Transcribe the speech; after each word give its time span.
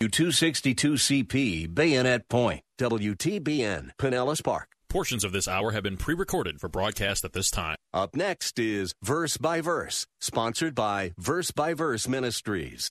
U262CP, 0.00 1.74
Bayonet 1.74 2.26
Point, 2.30 2.62
WTBN, 2.78 3.90
Pinellas 3.98 4.42
Park. 4.42 4.68
Portions 4.88 5.24
of 5.24 5.32
this 5.32 5.46
hour 5.46 5.72
have 5.72 5.82
been 5.82 5.98
pre 5.98 6.14
recorded 6.14 6.58
for 6.58 6.70
broadcast 6.70 7.22
at 7.22 7.34
this 7.34 7.50
time. 7.50 7.76
Up 7.92 8.16
next 8.16 8.58
is 8.58 8.94
Verse 9.02 9.36
by 9.36 9.60
Verse, 9.60 10.06
sponsored 10.18 10.74
by 10.74 11.12
Verse 11.18 11.50
by 11.50 11.74
Verse 11.74 12.08
Ministries. 12.08 12.90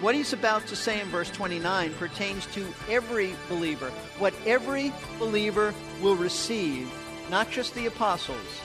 What 0.00 0.14
he's 0.14 0.32
about 0.32 0.66
to 0.68 0.76
say 0.76 0.98
in 0.98 1.08
verse 1.08 1.30
29 1.30 1.92
pertains 1.94 2.46
to 2.54 2.66
every 2.88 3.34
believer. 3.50 3.90
What 4.18 4.32
every 4.46 4.94
believer 5.18 5.74
will 6.00 6.16
receive, 6.16 6.90
not 7.30 7.50
just 7.50 7.74
the 7.74 7.86
apostles, 7.86 8.58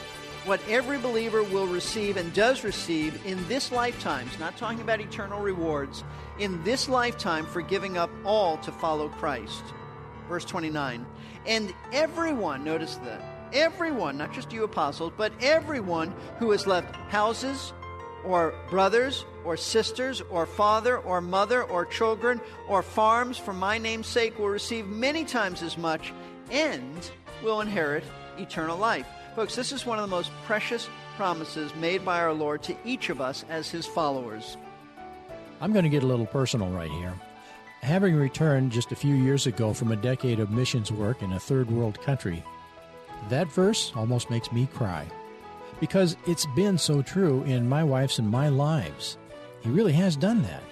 what 0.45 0.59
every 0.67 0.97
believer 0.97 1.43
will 1.43 1.67
receive 1.67 2.17
and 2.17 2.33
does 2.33 2.63
receive 2.63 3.23
in 3.25 3.47
this 3.47 3.71
lifetime, 3.71 4.27
it's 4.27 4.39
not 4.39 4.57
talking 4.57 4.81
about 4.81 4.99
eternal 4.99 5.39
rewards, 5.39 6.03
in 6.39 6.63
this 6.63 6.89
lifetime 6.89 7.45
for 7.45 7.61
giving 7.61 7.97
up 7.97 8.09
all 8.23 8.57
to 8.57 8.71
follow 8.71 9.09
Christ. 9.09 9.63
Verse 10.27 10.45
29. 10.45 11.05
And 11.45 11.73
everyone, 11.93 12.63
notice 12.63 12.95
that, 12.97 13.21
everyone, 13.53 14.17
not 14.17 14.33
just 14.33 14.51
you 14.51 14.63
apostles, 14.63 15.13
but 15.15 15.31
everyone 15.41 16.13
who 16.39 16.51
has 16.51 16.67
left 16.67 16.95
houses, 17.11 17.73
or 18.25 18.55
brothers 18.69 19.23
or 19.45 19.55
sisters 19.55 20.21
or 20.31 20.45
father 20.45 20.97
or 20.97 21.21
mother 21.21 21.63
or 21.63 21.85
children 21.85 22.41
or 22.67 22.81
farms 22.81 23.37
for 23.37 23.53
my 23.53 23.77
name's 23.77 24.07
sake 24.07 24.37
will 24.39 24.49
receive 24.49 24.87
many 24.87 25.23
times 25.23 25.61
as 25.61 25.77
much 25.77 26.11
and 26.49 27.11
will 27.43 27.61
inherit 27.61 28.03
eternal 28.39 28.77
life. 28.77 29.05
Folks, 29.35 29.55
this 29.55 29.71
is 29.71 29.85
one 29.85 29.97
of 29.97 30.03
the 30.03 30.15
most 30.15 30.31
precious 30.45 30.89
promises 31.15 31.73
made 31.75 32.05
by 32.05 32.19
our 32.19 32.33
Lord 32.33 32.63
to 32.63 32.75
each 32.85 33.09
of 33.09 33.21
us 33.21 33.45
as 33.49 33.69
his 33.69 33.85
followers. 33.85 34.57
I'm 35.61 35.73
going 35.73 35.83
to 35.83 35.89
get 35.89 36.03
a 36.03 36.07
little 36.07 36.25
personal 36.25 36.69
right 36.69 36.91
here. 36.91 37.13
Having 37.81 38.15
returned 38.15 38.71
just 38.71 38.91
a 38.91 38.95
few 38.95 39.15
years 39.15 39.47
ago 39.47 39.73
from 39.73 39.91
a 39.91 39.95
decade 39.95 40.39
of 40.39 40.51
missions 40.51 40.91
work 40.91 41.21
in 41.21 41.33
a 41.33 41.39
third 41.39 41.69
world 41.69 42.01
country, 42.01 42.43
that 43.29 43.51
verse 43.51 43.91
almost 43.95 44.29
makes 44.29 44.51
me 44.51 44.67
cry 44.73 45.05
because 45.79 46.15
it's 46.25 46.45
been 46.55 46.77
so 46.77 47.01
true 47.01 47.43
in 47.43 47.67
my 47.67 47.83
wife's 47.83 48.19
and 48.19 48.29
my 48.29 48.49
lives. 48.49 49.17
He 49.61 49.69
really 49.69 49.93
has 49.93 50.15
done 50.15 50.41
that. 50.43 50.63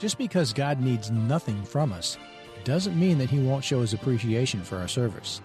Just 0.00 0.18
because 0.18 0.52
God 0.52 0.80
needs 0.80 1.10
nothing 1.10 1.62
from 1.62 1.92
us 1.92 2.18
doesn't 2.64 2.98
mean 2.98 3.18
that 3.18 3.30
He 3.30 3.38
won't 3.38 3.64
show 3.64 3.80
His 3.80 3.92
appreciation 3.92 4.62
for 4.62 4.78
our 4.78 4.88
service. 4.88 5.40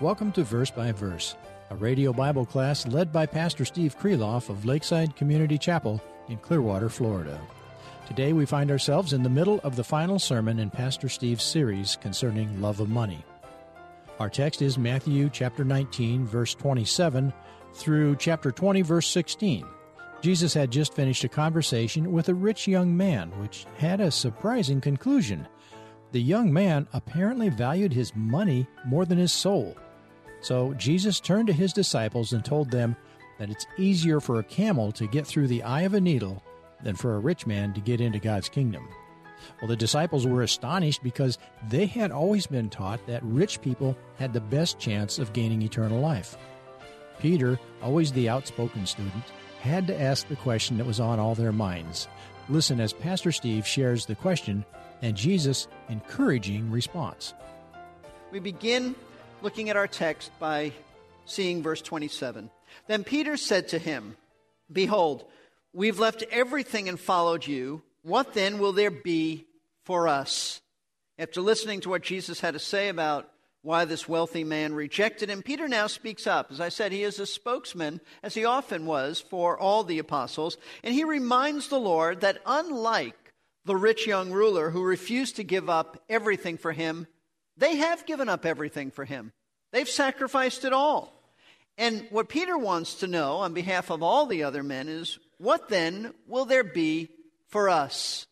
Welcome 0.00 0.32
to 0.32 0.42
Verse 0.42 0.70
by 0.70 0.90
Verse, 0.90 1.36
a 1.70 1.76
radio 1.76 2.12
Bible 2.12 2.44
class 2.44 2.86
led 2.88 3.12
by 3.12 3.24
Pastor 3.24 3.64
Steve 3.64 3.96
Kreloff 3.96 4.48
of 4.48 4.64
Lakeside 4.64 5.14
Community 5.14 5.56
Chapel 5.58 6.02
in 6.28 6.38
Clearwater, 6.38 6.88
Florida. 6.88 7.40
Today 8.08 8.32
we 8.32 8.44
find 8.44 8.70
ourselves 8.70 9.12
in 9.12 9.22
the 9.22 9.28
middle 9.28 9.60
of 9.62 9.76
the 9.76 9.84
final 9.84 10.18
sermon 10.18 10.58
in 10.58 10.70
Pastor 10.70 11.08
Steve's 11.08 11.44
series 11.44 11.96
concerning 11.96 12.60
love 12.60 12.80
of 12.80 12.88
money. 12.88 13.24
Our 14.18 14.28
text 14.28 14.60
is 14.60 14.76
Matthew 14.76 15.30
chapter 15.30 15.64
19 15.64 16.26
verse 16.26 16.54
27 16.54 17.32
through 17.74 18.16
chapter 18.16 18.50
20, 18.50 18.82
verse 18.82 19.06
16. 19.06 19.64
Jesus 20.20 20.54
had 20.54 20.70
just 20.70 20.94
finished 20.94 21.24
a 21.24 21.28
conversation 21.28 22.12
with 22.12 22.28
a 22.28 22.34
rich 22.34 22.66
young 22.66 22.96
man, 22.96 23.30
which 23.40 23.66
had 23.78 24.00
a 24.00 24.10
surprising 24.10 24.80
conclusion. 24.80 25.46
The 26.12 26.22
young 26.22 26.52
man 26.52 26.86
apparently 26.92 27.48
valued 27.48 27.92
his 27.92 28.14
money 28.14 28.66
more 28.84 29.04
than 29.04 29.18
his 29.18 29.32
soul. 29.32 29.76
So 30.40 30.74
Jesus 30.74 31.20
turned 31.20 31.46
to 31.46 31.54
his 31.54 31.72
disciples 31.72 32.32
and 32.32 32.44
told 32.44 32.70
them 32.70 32.96
that 33.38 33.48
it's 33.48 33.66
easier 33.78 34.20
for 34.20 34.38
a 34.38 34.44
camel 34.44 34.92
to 34.92 35.06
get 35.06 35.26
through 35.26 35.48
the 35.48 35.62
eye 35.62 35.82
of 35.82 35.94
a 35.94 36.00
needle 36.00 36.42
than 36.82 36.96
for 36.96 37.16
a 37.16 37.20
rich 37.20 37.46
man 37.46 37.72
to 37.72 37.80
get 37.80 38.00
into 38.00 38.18
God's 38.18 38.48
kingdom. 38.48 38.88
Well, 39.60 39.68
the 39.68 39.76
disciples 39.76 40.26
were 40.26 40.42
astonished 40.42 41.02
because 41.02 41.38
they 41.68 41.86
had 41.86 42.10
always 42.10 42.46
been 42.46 42.68
taught 42.68 43.04
that 43.06 43.22
rich 43.22 43.60
people 43.62 43.96
had 44.16 44.32
the 44.32 44.40
best 44.40 44.78
chance 44.78 45.18
of 45.18 45.32
gaining 45.32 45.62
eternal 45.62 46.00
life. 46.00 46.36
Peter, 47.18 47.58
always 47.82 48.12
the 48.12 48.28
outspoken 48.28 48.84
student, 48.84 49.24
had 49.60 49.86
to 49.86 50.00
ask 50.00 50.28
the 50.28 50.36
question 50.36 50.76
that 50.76 50.86
was 50.86 51.00
on 51.00 51.18
all 51.18 51.34
their 51.34 51.52
minds. 51.52 52.08
Listen 52.52 52.80
as 52.80 52.92
Pastor 52.92 53.32
Steve 53.32 53.66
shares 53.66 54.04
the 54.04 54.14
question 54.14 54.62
and 55.00 55.16
Jesus' 55.16 55.68
encouraging 55.88 56.70
response. 56.70 57.32
We 58.30 58.40
begin 58.40 58.94
looking 59.40 59.70
at 59.70 59.76
our 59.78 59.86
text 59.86 60.30
by 60.38 60.72
seeing 61.24 61.62
verse 61.62 61.80
27. 61.80 62.50
Then 62.88 63.04
Peter 63.04 63.38
said 63.38 63.68
to 63.68 63.78
him, 63.78 64.18
Behold, 64.70 65.24
we've 65.72 65.98
left 65.98 66.24
everything 66.30 66.90
and 66.90 67.00
followed 67.00 67.46
you. 67.46 67.80
What 68.02 68.34
then 68.34 68.58
will 68.58 68.74
there 68.74 68.90
be 68.90 69.46
for 69.86 70.06
us? 70.06 70.60
After 71.18 71.40
listening 71.40 71.80
to 71.80 71.88
what 71.88 72.02
Jesus 72.02 72.40
had 72.40 72.52
to 72.52 72.60
say 72.60 72.90
about 72.90 73.30
why 73.62 73.84
this 73.84 74.08
wealthy 74.08 74.42
man 74.44 74.74
rejected 74.74 75.30
him. 75.30 75.42
Peter 75.42 75.68
now 75.68 75.86
speaks 75.86 76.26
up. 76.26 76.50
As 76.50 76.60
I 76.60 76.68
said, 76.68 76.92
he 76.92 77.04
is 77.04 77.18
a 77.20 77.26
spokesman, 77.26 78.00
as 78.22 78.34
he 78.34 78.44
often 78.44 78.86
was, 78.86 79.20
for 79.20 79.58
all 79.58 79.84
the 79.84 80.00
apostles. 80.00 80.58
And 80.82 80.92
he 80.92 81.04
reminds 81.04 81.68
the 81.68 81.78
Lord 81.78 82.20
that 82.20 82.42
unlike 82.44 83.16
the 83.64 83.76
rich 83.76 84.06
young 84.06 84.32
ruler 84.32 84.70
who 84.70 84.82
refused 84.82 85.36
to 85.36 85.44
give 85.44 85.70
up 85.70 86.02
everything 86.08 86.58
for 86.58 86.72
him, 86.72 87.06
they 87.56 87.76
have 87.76 88.06
given 88.06 88.28
up 88.28 88.44
everything 88.44 88.90
for 88.90 89.04
him. 89.04 89.32
They've 89.72 89.88
sacrificed 89.88 90.64
it 90.64 90.72
all. 90.72 91.22
And 91.78 92.06
what 92.10 92.28
Peter 92.28 92.58
wants 92.58 92.96
to 92.96 93.06
know 93.06 93.36
on 93.36 93.54
behalf 93.54 93.90
of 93.90 94.02
all 94.02 94.26
the 94.26 94.42
other 94.42 94.62
men 94.62 94.88
is 94.88 95.18
what 95.38 95.68
then 95.68 96.12
will 96.26 96.44
there 96.44 96.64
be 96.64 97.08
for 97.48 97.68
us? 97.68 98.26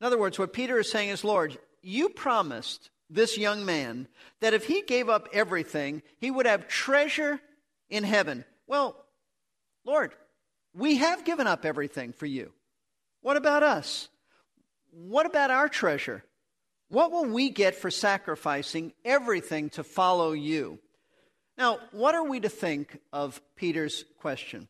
In 0.00 0.06
other 0.06 0.18
words, 0.18 0.38
what 0.38 0.52
Peter 0.52 0.78
is 0.78 0.90
saying 0.90 1.10
is, 1.10 1.24
Lord, 1.24 1.56
you 1.80 2.08
promised 2.08 2.90
this 3.14 3.38
young 3.38 3.64
man 3.64 4.08
that 4.40 4.54
if 4.54 4.66
he 4.66 4.82
gave 4.82 5.08
up 5.08 5.28
everything, 5.32 6.02
he 6.18 6.30
would 6.30 6.46
have 6.46 6.68
treasure 6.68 7.40
in 7.88 8.04
heaven. 8.04 8.44
Well, 8.66 8.96
Lord, 9.84 10.14
we 10.74 10.96
have 10.96 11.24
given 11.24 11.46
up 11.46 11.64
everything 11.64 12.12
for 12.12 12.26
you. 12.26 12.52
What 13.22 13.36
about 13.36 13.62
us? 13.62 14.08
What 14.90 15.26
about 15.26 15.50
our 15.50 15.68
treasure? 15.68 16.24
What 16.88 17.10
will 17.10 17.26
we 17.26 17.50
get 17.50 17.74
for 17.74 17.90
sacrificing 17.90 18.92
everything 19.04 19.70
to 19.70 19.84
follow 19.84 20.32
you? 20.32 20.78
Now, 21.56 21.78
what 21.92 22.14
are 22.14 22.24
we 22.24 22.40
to 22.40 22.48
think 22.48 22.98
of 23.12 23.40
Peter's 23.56 24.04
question? 24.18 24.68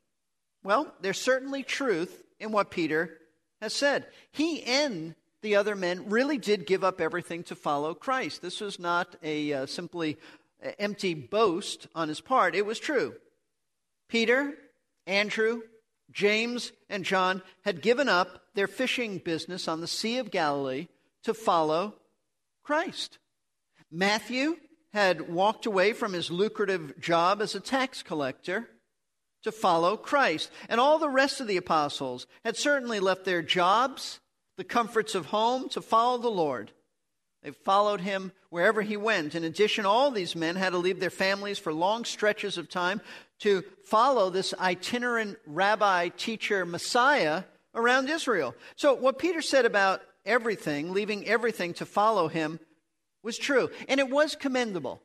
Well, 0.62 0.92
there's 1.00 1.20
certainly 1.20 1.62
truth 1.62 2.22
in 2.38 2.52
what 2.52 2.70
Peter 2.70 3.18
has 3.60 3.74
said. 3.74 4.06
He 4.30 4.62
and 4.62 5.14
the 5.44 5.56
other 5.56 5.76
men 5.76 6.08
really 6.08 6.38
did 6.38 6.66
give 6.66 6.82
up 6.82 7.02
everything 7.02 7.44
to 7.44 7.54
follow 7.54 7.92
Christ. 7.92 8.40
This 8.40 8.62
was 8.62 8.78
not 8.78 9.14
a 9.22 9.52
uh, 9.52 9.66
simply 9.66 10.16
uh, 10.64 10.70
empty 10.78 11.12
boast 11.12 11.86
on 11.94 12.08
his 12.08 12.22
part, 12.22 12.56
it 12.56 12.64
was 12.64 12.78
true. 12.78 13.14
Peter, 14.08 14.54
Andrew, 15.06 15.60
James, 16.10 16.72
and 16.88 17.04
John 17.04 17.42
had 17.62 17.82
given 17.82 18.08
up 18.08 18.40
their 18.54 18.66
fishing 18.66 19.18
business 19.18 19.68
on 19.68 19.82
the 19.82 19.86
Sea 19.86 20.16
of 20.16 20.30
Galilee 20.30 20.88
to 21.24 21.34
follow 21.34 21.94
Christ. 22.62 23.18
Matthew 23.92 24.56
had 24.94 25.28
walked 25.28 25.66
away 25.66 25.92
from 25.92 26.14
his 26.14 26.30
lucrative 26.30 26.98
job 27.00 27.42
as 27.42 27.54
a 27.54 27.60
tax 27.60 28.02
collector 28.02 28.70
to 29.42 29.52
follow 29.52 29.98
Christ. 29.98 30.50
And 30.70 30.80
all 30.80 30.98
the 30.98 31.08
rest 31.10 31.40
of 31.40 31.48
the 31.48 31.58
apostles 31.58 32.26
had 32.44 32.56
certainly 32.56 32.98
left 32.98 33.26
their 33.26 33.42
jobs 33.42 34.20
the 34.56 34.64
comforts 34.64 35.14
of 35.14 35.26
home 35.26 35.68
to 35.70 35.80
follow 35.80 36.18
the 36.18 36.28
Lord. 36.28 36.70
They 37.42 37.50
followed 37.50 38.00
him 38.00 38.32
wherever 38.48 38.80
he 38.80 38.96
went. 38.96 39.34
In 39.34 39.44
addition, 39.44 39.84
all 39.84 40.10
these 40.10 40.34
men 40.34 40.56
had 40.56 40.70
to 40.70 40.78
leave 40.78 40.98
their 40.98 41.10
families 41.10 41.58
for 41.58 41.72
long 41.72 42.06
stretches 42.06 42.56
of 42.56 42.70
time 42.70 43.02
to 43.40 43.62
follow 43.84 44.30
this 44.30 44.54
itinerant 44.58 45.38
rabbi, 45.46 46.08
teacher, 46.08 46.64
Messiah 46.64 47.44
around 47.74 48.08
Israel. 48.08 48.54
So, 48.76 48.94
what 48.94 49.18
Peter 49.18 49.42
said 49.42 49.66
about 49.66 50.00
everything, 50.24 50.94
leaving 50.94 51.26
everything 51.26 51.74
to 51.74 51.86
follow 51.86 52.28
him, 52.28 52.60
was 53.22 53.36
true. 53.36 53.70
And 53.88 54.00
it 54.00 54.08
was 54.08 54.36
commendable. 54.36 55.02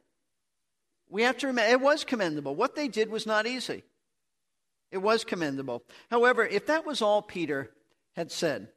we 1.09 1.23
have 1.23 1.37
to 1.39 1.47
remember 1.47 1.71
it 1.71 1.81
was 1.81 2.05
commendable. 2.05 2.55
What 2.55 2.75
they 2.75 2.87
did 2.87 3.09
was 3.09 3.25
not 3.25 3.47
easy. 3.47 3.83
It 4.91 4.99
was 4.99 5.23
commendable. 5.23 5.83
However, 6.09 6.45
if 6.45 6.67
that 6.67 6.85
was 6.85 7.01
all 7.01 7.21
Peter 7.21 7.71
had 8.15 8.31
said, 8.31 8.69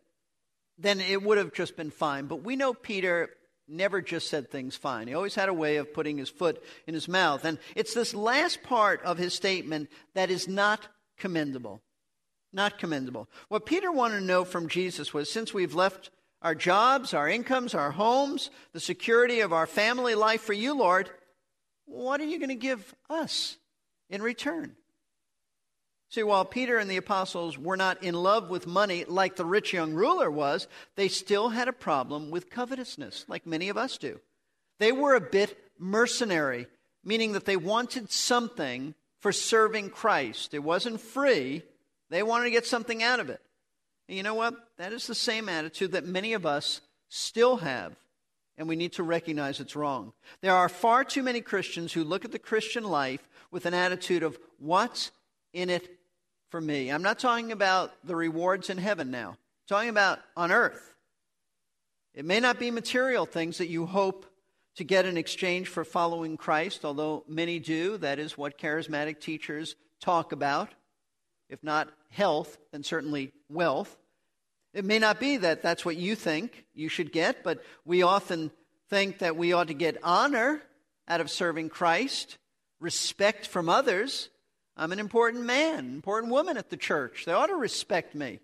then 0.79 1.01
it 1.01 1.23
would 1.23 1.39
have 1.39 1.53
just 1.53 1.77
been 1.77 1.91
fine. 1.91 2.27
But 2.27 2.43
we 2.43 2.57
know 2.57 2.75
Peter 2.75 3.31
never 3.69 4.01
just 4.01 4.29
said 4.29 4.51
things 4.51 4.77
fine. 4.77 5.09
He 5.09 5.15
always 5.15 5.35
had 5.35 5.49
a 5.49 5.55
way 5.55 5.77
of 5.77 5.95
putting 5.95 6.19
his 6.19 6.29
foot 6.29 6.63
in 6.87 6.95
his 6.95 7.09
mouth. 7.09 7.45
And 7.45 7.59
it's 7.75 7.95
this 7.95 8.15
last 8.15 8.63
part 8.63 9.03
of 9.03 9.19
his 9.19 9.35
statement 9.35 9.89
that 10.15 10.31
is 10.31 10.49
not 10.49 10.89
commendable. 11.19 11.83
Not 12.53 12.79
commendable. 12.79 13.29
What 13.49 13.67
Peter 13.67 13.91
wanted 13.91 14.21
to 14.21 14.25
know 14.25 14.45
from 14.45 14.69
Jesus 14.69 15.15
was 15.15 15.31
since 15.31 15.55
we've 15.55 15.75
left 15.75 16.11
our 16.43 16.55
jobs, 16.55 17.15
our 17.15 17.29
incomes, 17.29 17.75
our 17.75 17.93
homes, 17.93 18.51
the 18.73 18.81
security 18.81 19.41
of 19.41 19.53
our 19.53 19.67
family 19.67 20.15
life 20.15 20.43
for 20.43 20.53
you, 20.53 20.77
Lord, 20.77 21.09
what 21.87 22.21
are 22.21 22.27
you 22.27 22.39
going 22.39 22.49
to 22.49 22.55
give 22.55 22.95
us 23.09 23.57
in 24.11 24.23
return? 24.23 24.77
See, 26.13 26.23
while 26.23 26.45
Peter 26.45 26.77
and 26.77 26.91
the 26.91 26.99
apostles 26.99 27.57
were 27.57 27.77
not 27.79 28.03
in 28.03 28.13
love 28.13 28.51
with 28.51 28.67
money 28.67 29.07
like 29.07 29.37
the 29.37 29.47
rich 29.47 29.73
young 29.73 29.95
ruler 29.95 30.31
was, 30.31 30.69
they 30.95 31.09
still 31.09 31.49
had 31.49 31.69
a 31.69 31.73
problem 31.73 32.31
with 32.31 32.51
covetousness, 32.51 33.25
like 33.29 33.47
many 33.47 33.71
of 33.71 33.79
us 33.79 33.97
do. 33.97 34.21
They 34.79 34.93
were 34.93 35.15
a 35.15 35.23
bit 35.23 35.57
mercenary, 35.79 36.67
meaning 37.03 37.33
that 37.33 37.47
they 37.47 37.57
wanted 37.57 38.13
something 38.13 38.95
for 39.21 39.33
serving 39.33 39.89
Christ. 39.89 40.53
It 40.53 40.59
wasn't 40.59 41.01
free, 41.01 41.63
they 42.11 42.23
wanted 42.23 42.45
to 42.45 42.51
get 42.51 42.67
something 42.67 43.03
out 43.03 43.19
of 43.19 43.31
it. 43.31 43.41
And 44.07 44.15
you 44.15 44.23
know 44.23 44.35
what? 44.35 44.55
That 44.77 44.93
is 44.93 45.07
the 45.07 45.15
same 45.15 45.49
attitude 45.49 45.93
that 45.93 46.05
many 46.05 46.35
of 46.35 46.45
us 46.45 46.83
still 47.09 47.57
have, 47.57 47.97
and 48.59 48.69
we 48.69 48.77
need 48.77 48.93
to 48.95 49.03
recognize 49.03 49.61
it's 49.61 49.77
wrong. 49.77 50.13
There 50.43 50.55
are 50.55 50.69
far 50.69 51.05
too 51.05 51.23
many 51.23 51.41
Christians 51.41 51.95
who 51.95 52.05
look 52.05 52.27
at 52.27 52.33
the 52.33 52.39
Christian 52.39 52.85
life 52.85 53.27
with 53.51 53.65
an 53.65 53.73
attitude 53.73 54.23
of, 54.23 54.39
what's 54.59 55.11
in 55.55 55.71
it 55.71 56.01
for 56.53 56.61
me. 56.61 56.93
I'm 56.93 57.03
not 57.03 57.19
talking 57.19 57.51
about 57.51 57.95
the 58.05 58.15
rewards 58.15 58.69
in 58.69 58.77
heaven 58.77 59.11
now, 59.11 59.31
I'm 59.31 59.37
talking 59.67 59.89
about 59.89 60.19
on 60.37 60.53
earth. 60.53 60.95
It 62.15 62.27
may 62.27 62.41
not 62.41 62.59
be 62.59 62.71
material 62.71 63.25
things 63.25 63.57
that 63.57 63.71
you 63.71 63.87
hope 63.87 64.27
to 64.77 64.85
get 64.85 65.07
in 65.07 65.17
exchange 65.17 65.69
for 65.69 65.83
following 65.83 66.37
Christ, 66.37 66.85
although 66.85 67.25
many 67.27 67.59
do. 67.59 67.97
That 67.97 68.19
is 68.19 68.37
what 68.37 68.59
charismatic 68.59 69.19
teachers 69.19 69.77
talk 69.99 70.33
about. 70.33 70.69
If 71.49 71.65
not 71.65 71.89
health, 72.11 72.59
then 72.71 72.83
certainly 72.83 73.33
wealth. 73.49 73.97
It 74.75 74.85
may 74.85 74.99
not 74.99 75.19
be 75.19 75.39
that 75.39 75.63
that's 75.63 75.87
what 75.87 75.97
you 75.97 76.15
think 76.15 76.67
you 76.75 76.91
should 76.91 77.13
get, 77.13 77.43
but 77.43 77.63
we 77.87 78.03
often 78.03 78.51
think 78.91 79.21
that 79.21 79.39
we 79.39 79.55
ought 79.55 79.69
to 79.69 79.75
get 79.75 79.97
honor 80.03 80.61
out 81.09 81.23
of 81.23 81.31
serving 81.31 81.71
Christ, 81.71 82.37
respect 82.79 83.47
from 83.47 83.71
others, 83.71 84.29
I'm 84.77 84.93
an 84.93 84.99
important 84.99 85.45
man, 85.45 85.79
important 85.87 86.33
woman 86.33 86.57
at 86.57 86.71
the 86.71 86.77
church. 86.77 87.25
They 87.25 87.33
ought 87.33 87.47
to 87.47 87.57
respect 87.57 88.15
me. 88.15 88.41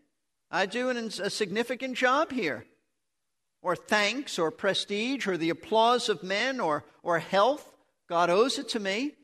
I 0.50 0.66
do 0.66 0.90
an, 0.90 0.96
a 0.96 1.30
significant 1.30 1.96
job 1.96 2.32
here. 2.32 2.66
Or 3.62 3.74
thanks, 3.74 4.38
or 4.38 4.50
prestige, 4.50 5.26
or 5.26 5.36
the 5.36 5.50
applause 5.50 6.08
of 6.08 6.22
men, 6.22 6.60
or, 6.60 6.84
or 7.02 7.18
health. 7.18 7.72
God 8.08 8.30
owes 8.30 8.58
it 8.58 8.68
to 8.70 8.80
me. 8.80 9.14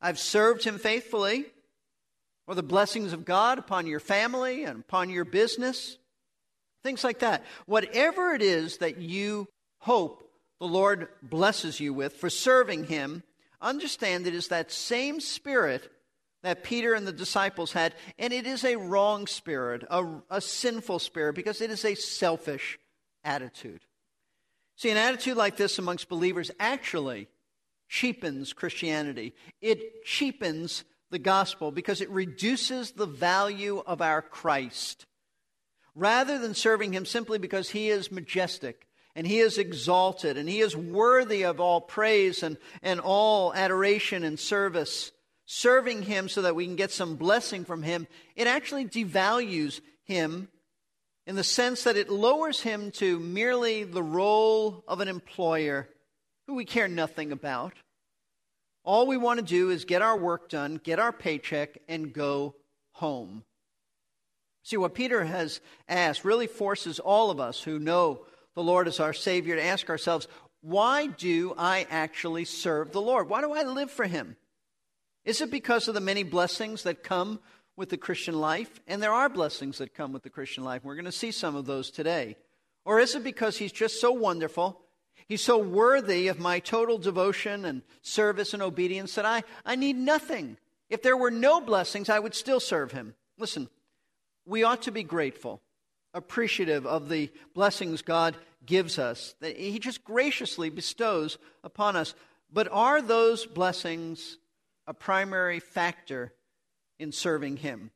I've 0.00 0.18
served 0.18 0.64
Him 0.64 0.78
faithfully. 0.78 1.46
Or 2.46 2.54
the 2.54 2.62
blessings 2.62 3.12
of 3.12 3.24
God 3.24 3.58
upon 3.58 3.86
your 3.86 4.00
family 4.00 4.64
and 4.64 4.80
upon 4.80 5.10
your 5.10 5.24
business. 5.24 5.96
Things 6.82 7.04
like 7.04 7.20
that. 7.20 7.44
Whatever 7.66 8.32
it 8.34 8.42
is 8.42 8.78
that 8.78 8.98
you 8.98 9.48
hope 9.78 10.22
the 10.60 10.66
Lord 10.66 11.08
blesses 11.22 11.80
you 11.80 11.94
with 11.94 12.14
for 12.14 12.30
serving 12.30 12.84
Him, 12.84 13.22
understand 13.60 14.26
it 14.26 14.34
is 14.34 14.48
that 14.48 14.70
same 14.70 15.20
spirit 15.20 15.90
that 16.42 16.64
Peter 16.64 16.94
and 16.94 17.06
the 17.06 17.12
disciples 17.12 17.72
had, 17.72 17.94
and 18.18 18.32
it 18.32 18.46
is 18.46 18.64
a 18.64 18.76
wrong 18.76 19.26
spirit, 19.26 19.84
a, 19.90 20.04
a, 20.30 20.40
sinful 20.40 20.98
spirit, 20.98 21.34
because 21.34 21.60
it 21.60 21.70
is 21.70 21.84
a 21.84 21.94
selfish 21.94 22.78
attitude. 23.24 23.80
See, 24.76 24.90
an 24.90 24.96
attitude 24.96 25.36
like 25.36 25.56
this 25.56 25.78
amongst 25.78 26.08
believers 26.08 26.50
actually 26.58 27.28
cheapens 27.88 28.52
Christianity. 28.52 29.34
It 29.60 30.04
cheapens 30.04 30.84
the 31.10 31.18
gospel 31.18 31.70
because 31.70 32.00
it 32.00 32.08
reduces 32.10 32.92
the 32.92 33.06
value 33.06 33.82
of 33.86 34.00
our 34.00 34.22
Christ. 34.22 35.06
Rather 35.94 36.38
than 36.38 36.54
serving 36.54 36.94
him 36.94 37.04
simply 37.04 37.38
because 37.38 37.70
he 37.70 37.90
is 37.90 38.12
majestic 38.12 38.86
and 39.14 39.26
he 39.26 39.40
is 39.40 39.58
exalted 39.58 40.38
and 40.38 40.48
he 40.48 40.60
is 40.60 40.76
worthy 40.76 41.42
of 41.42 41.60
all 41.60 41.80
praise 41.80 42.42
and, 42.42 42.56
and 42.80 43.00
all 43.00 43.52
adoration 43.52 44.24
and 44.24 44.38
service 44.38 45.10
serving 45.52 46.02
Him 46.02 46.28
so 46.28 46.42
that 46.42 46.54
we 46.54 46.64
can 46.64 46.76
get 46.76 46.92
some 46.92 47.16
blessing 47.16 47.64
from 47.64 47.82
Him, 47.82 48.06
it 48.36 48.46
actually 48.46 48.84
devalues 48.84 49.80
Him 50.04 50.48
in 51.26 51.34
the 51.34 51.42
sense 51.42 51.82
that 51.82 51.96
it 51.96 52.08
lowers 52.08 52.60
Him 52.60 52.92
to 52.92 53.18
merely 53.18 53.82
the 53.82 54.02
role 54.02 54.84
of 54.86 55.00
an 55.00 55.08
employer 55.08 55.88
who 56.46 56.54
we 56.54 56.64
care 56.64 56.86
nothing 56.86 57.32
about. 57.32 57.72
All 58.84 59.08
we 59.08 59.16
want 59.16 59.40
to 59.40 59.44
do 59.44 59.70
is 59.70 59.84
get 59.84 60.02
our 60.02 60.16
work 60.16 60.48
done, 60.48 60.80
get 60.82 61.00
our 61.00 61.12
paycheck, 61.12 61.78
and 61.88 62.12
go 62.12 62.54
home. 62.92 63.42
See, 64.62 64.76
what 64.76 64.94
Peter 64.94 65.24
has 65.24 65.60
asked 65.88 66.24
really 66.24 66.46
forces 66.46 67.00
all 67.00 67.32
of 67.32 67.40
us 67.40 67.60
who 67.60 67.80
know 67.80 68.20
the 68.54 68.62
Lord 68.62 68.86
as 68.86 69.00
our 69.00 69.12
Savior 69.12 69.56
to 69.56 69.64
ask 69.64 69.90
ourselves, 69.90 70.28
why 70.60 71.08
do 71.08 71.54
I 71.58 71.88
actually 71.90 72.44
serve 72.44 72.92
the 72.92 73.00
Lord? 73.00 73.28
Why 73.28 73.40
do 73.40 73.52
I 73.52 73.64
live 73.64 73.90
for 73.90 74.06
Him? 74.06 74.36
Is 75.24 75.40
it 75.40 75.50
because 75.50 75.88
of 75.88 75.94
the 75.94 76.00
many 76.00 76.22
blessings 76.22 76.82
that 76.84 77.02
come 77.02 77.40
with 77.76 77.90
the 77.90 77.96
Christian 77.96 78.40
life? 78.40 78.80
And 78.86 79.02
there 79.02 79.12
are 79.12 79.28
blessings 79.28 79.78
that 79.78 79.94
come 79.94 80.12
with 80.12 80.22
the 80.22 80.30
Christian 80.30 80.64
life. 80.64 80.82
We're 80.84 80.94
going 80.94 81.04
to 81.04 81.12
see 81.12 81.30
some 81.30 81.56
of 81.56 81.66
those 81.66 81.90
today. 81.90 82.36
Or 82.84 83.00
is 83.00 83.14
it 83.14 83.22
because 83.22 83.58
He's 83.58 83.72
just 83.72 84.00
so 84.00 84.12
wonderful? 84.12 84.80
He's 85.28 85.42
so 85.42 85.58
worthy 85.58 86.28
of 86.28 86.40
my 86.40 86.58
total 86.58 86.98
devotion 86.98 87.64
and 87.64 87.82
service 88.02 88.54
and 88.54 88.62
obedience 88.62 89.14
that 89.14 89.26
I, 89.26 89.44
I 89.64 89.76
need 89.76 89.96
nothing. 89.96 90.56
If 90.88 91.02
there 91.02 91.16
were 91.16 91.30
no 91.30 91.60
blessings, 91.60 92.08
I 92.08 92.18
would 92.18 92.34
still 92.34 92.58
serve 92.58 92.92
Him. 92.92 93.14
Listen, 93.38 93.68
we 94.46 94.64
ought 94.64 94.82
to 94.82 94.90
be 94.90 95.04
grateful, 95.04 95.60
appreciative 96.14 96.86
of 96.86 97.08
the 97.08 97.30
blessings 97.54 98.02
God 98.02 98.36
gives 98.66 98.98
us, 98.98 99.34
that 99.40 99.56
He 99.56 99.78
just 99.78 100.02
graciously 100.02 100.70
bestows 100.70 101.38
upon 101.62 101.94
us. 101.94 102.14
But 102.52 102.68
are 102.72 103.00
those 103.00 103.46
blessings 103.46 104.38
a 104.86 104.94
primary 104.94 105.60
factor 105.60 106.32
in 106.98 107.12
serving 107.12 107.58
him. 107.58 107.90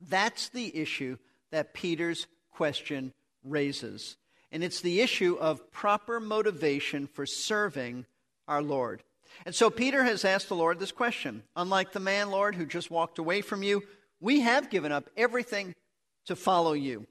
That's 0.00 0.48
the 0.48 0.76
issue 0.76 1.18
that 1.50 1.74
Peter's 1.74 2.26
question 2.50 3.12
raises. 3.44 4.16
And 4.52 4.64
it's 4.64 4.80
the 4.80 5.00
issue 5.00 5.36
of 5.38 5.70
proper 5.70 6.20
motivation 6.20 7.06
for 7.06 7.26
serving 7.26 8.06
our 8.48 8.62
Lord. 8.62 9.02
And 9.46 9.54
so 9.54 9.70
Peter 9.70 10.02
has 10.04 10.24
asked 10.24 10.48
the 10.48 10.56
Lord 10.56 10.78
this 10.78 10.92
question 10.92 11.42
Unlike 11.56 11.92
the 11.92 12.00
man, 12.00 12.30
Lord, 12.30 12.54
who 12.54 12.66
just 12.66 12.90
walked 12.90 13.18
away 13.18 13.42
from 13.42 13.62
you, 13.62 13.82
we 14.20 14.40
have 14.40 14.70
given 14.70 14.92
up 14.92 15.08
everything 15.16 15.74
to 16.26 16.36
follow 16.36 16.72
you. 16.72 17.06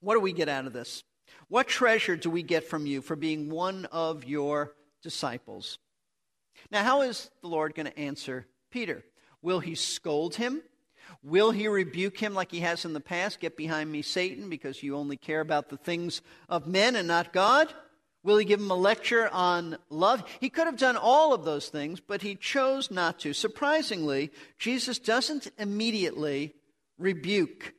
What 0.00 0.14
do 0.14 0.20
we 0.20 0.32
get 0.32 0.48
out 0.48 0.66
of 0.66 0.72
this? 0.72 1.02
What 1.48 1.68
treasure 1.68 2.16
do 2.16 2.30
we 2.30 2.42
get 2.42 2.64
from 2.64 2.86
you 2.86 3.02
for 3.02 3.16
being 3.16 3.50
one 3.50 3.86
of 3.86 4.24
your 4.24 4.72
disciples? 5.02 5.78
Now, 6.70 6.84
how 6.84 7.02
is 7.02 7.30
the 7.40 7.48
Lord 7.48 7.74
going 7.74 7.86
to 7.86 7.98
answer 7.98 8.46
Peter? 8.70 9.04
Will 9.42 9.60
he 9.60 9.74
scold 9.74 10.36
him? 10.36 10.62
Will 11.22 11.50
he 11.50 11.68
rebuke 11.68 12.18
him 12.18 12.34
like 12.34 12.50
he 12.50 12.60
has 12.60 12.84
in 12.84 12.92
the 12.92 13.00
past? 13.00 13.40
Get 13.40 13.56
behind 13.56 13.90
me, 13.90 14.02
Satan, 14.02 14.48
because 14.48 14.82
you 14.82 14.96
only 14.96 15.16
care 15.16 15.40
about 15.40 15.68
the 15.68 15.76
things 15.76 16.22
of 16.48 16.66
men 16.66 16.96
and 16.96 17.08
not 17.08 17.32
God? 17.32 17.72
Will 18.22 18.38
he 18.38 18.44
give 18.44 18.58
him 18.58 18.70
a 18.72 18.76
lecture 18.76 19.28
on 19.28 19.78
love? 19.88 20.24
He 20.40 20.50
could 20.50 20.66
have 20.66 20.76
done 20.76 20.96
all 20.96 21.32
of 21.32 21.44
those 21.44 21.68
things, 21.68 22.00
but 22.00 22.22
he 22.22 22.34
chose 22.34 22.90
not 22.90 23.20
to. 23.20 23.32
Surprisingly, 23.32 24.32
Jesus 24.58 24.98
doesn't 24.98 25.48
immediately 25.58 26.52
rebuke 26.98 27.72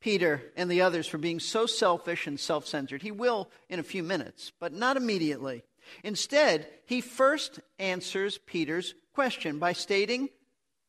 Peter 0.00 0.52
and 0.56 0.70
the 0.70 0.82
others 0.82 1.08
for 1.08 1.18
being 1.18 1.40
so 1.40 1.66
selfish 1.66 2.28
and 2.28 2.38
self 2.38 2.66
centered. 2.66 3.02
He 3.02 3.10
will 3.10 3.50
in 3.68 3.80
a 3.80 3.84
few 3.84 4.04
minutes, 4.04 4.52
but 4.60 4.72
not 4.72 4.96
immediately. 4.96 5.64
Instead, 6.02 6.68
he 6.86 7.00
first 7.00 7.60
answers 7.78 8.38
Peter's 8.46 8.94
question 9.14 9.58
by 9.58 9.72
stating 9.72 10.28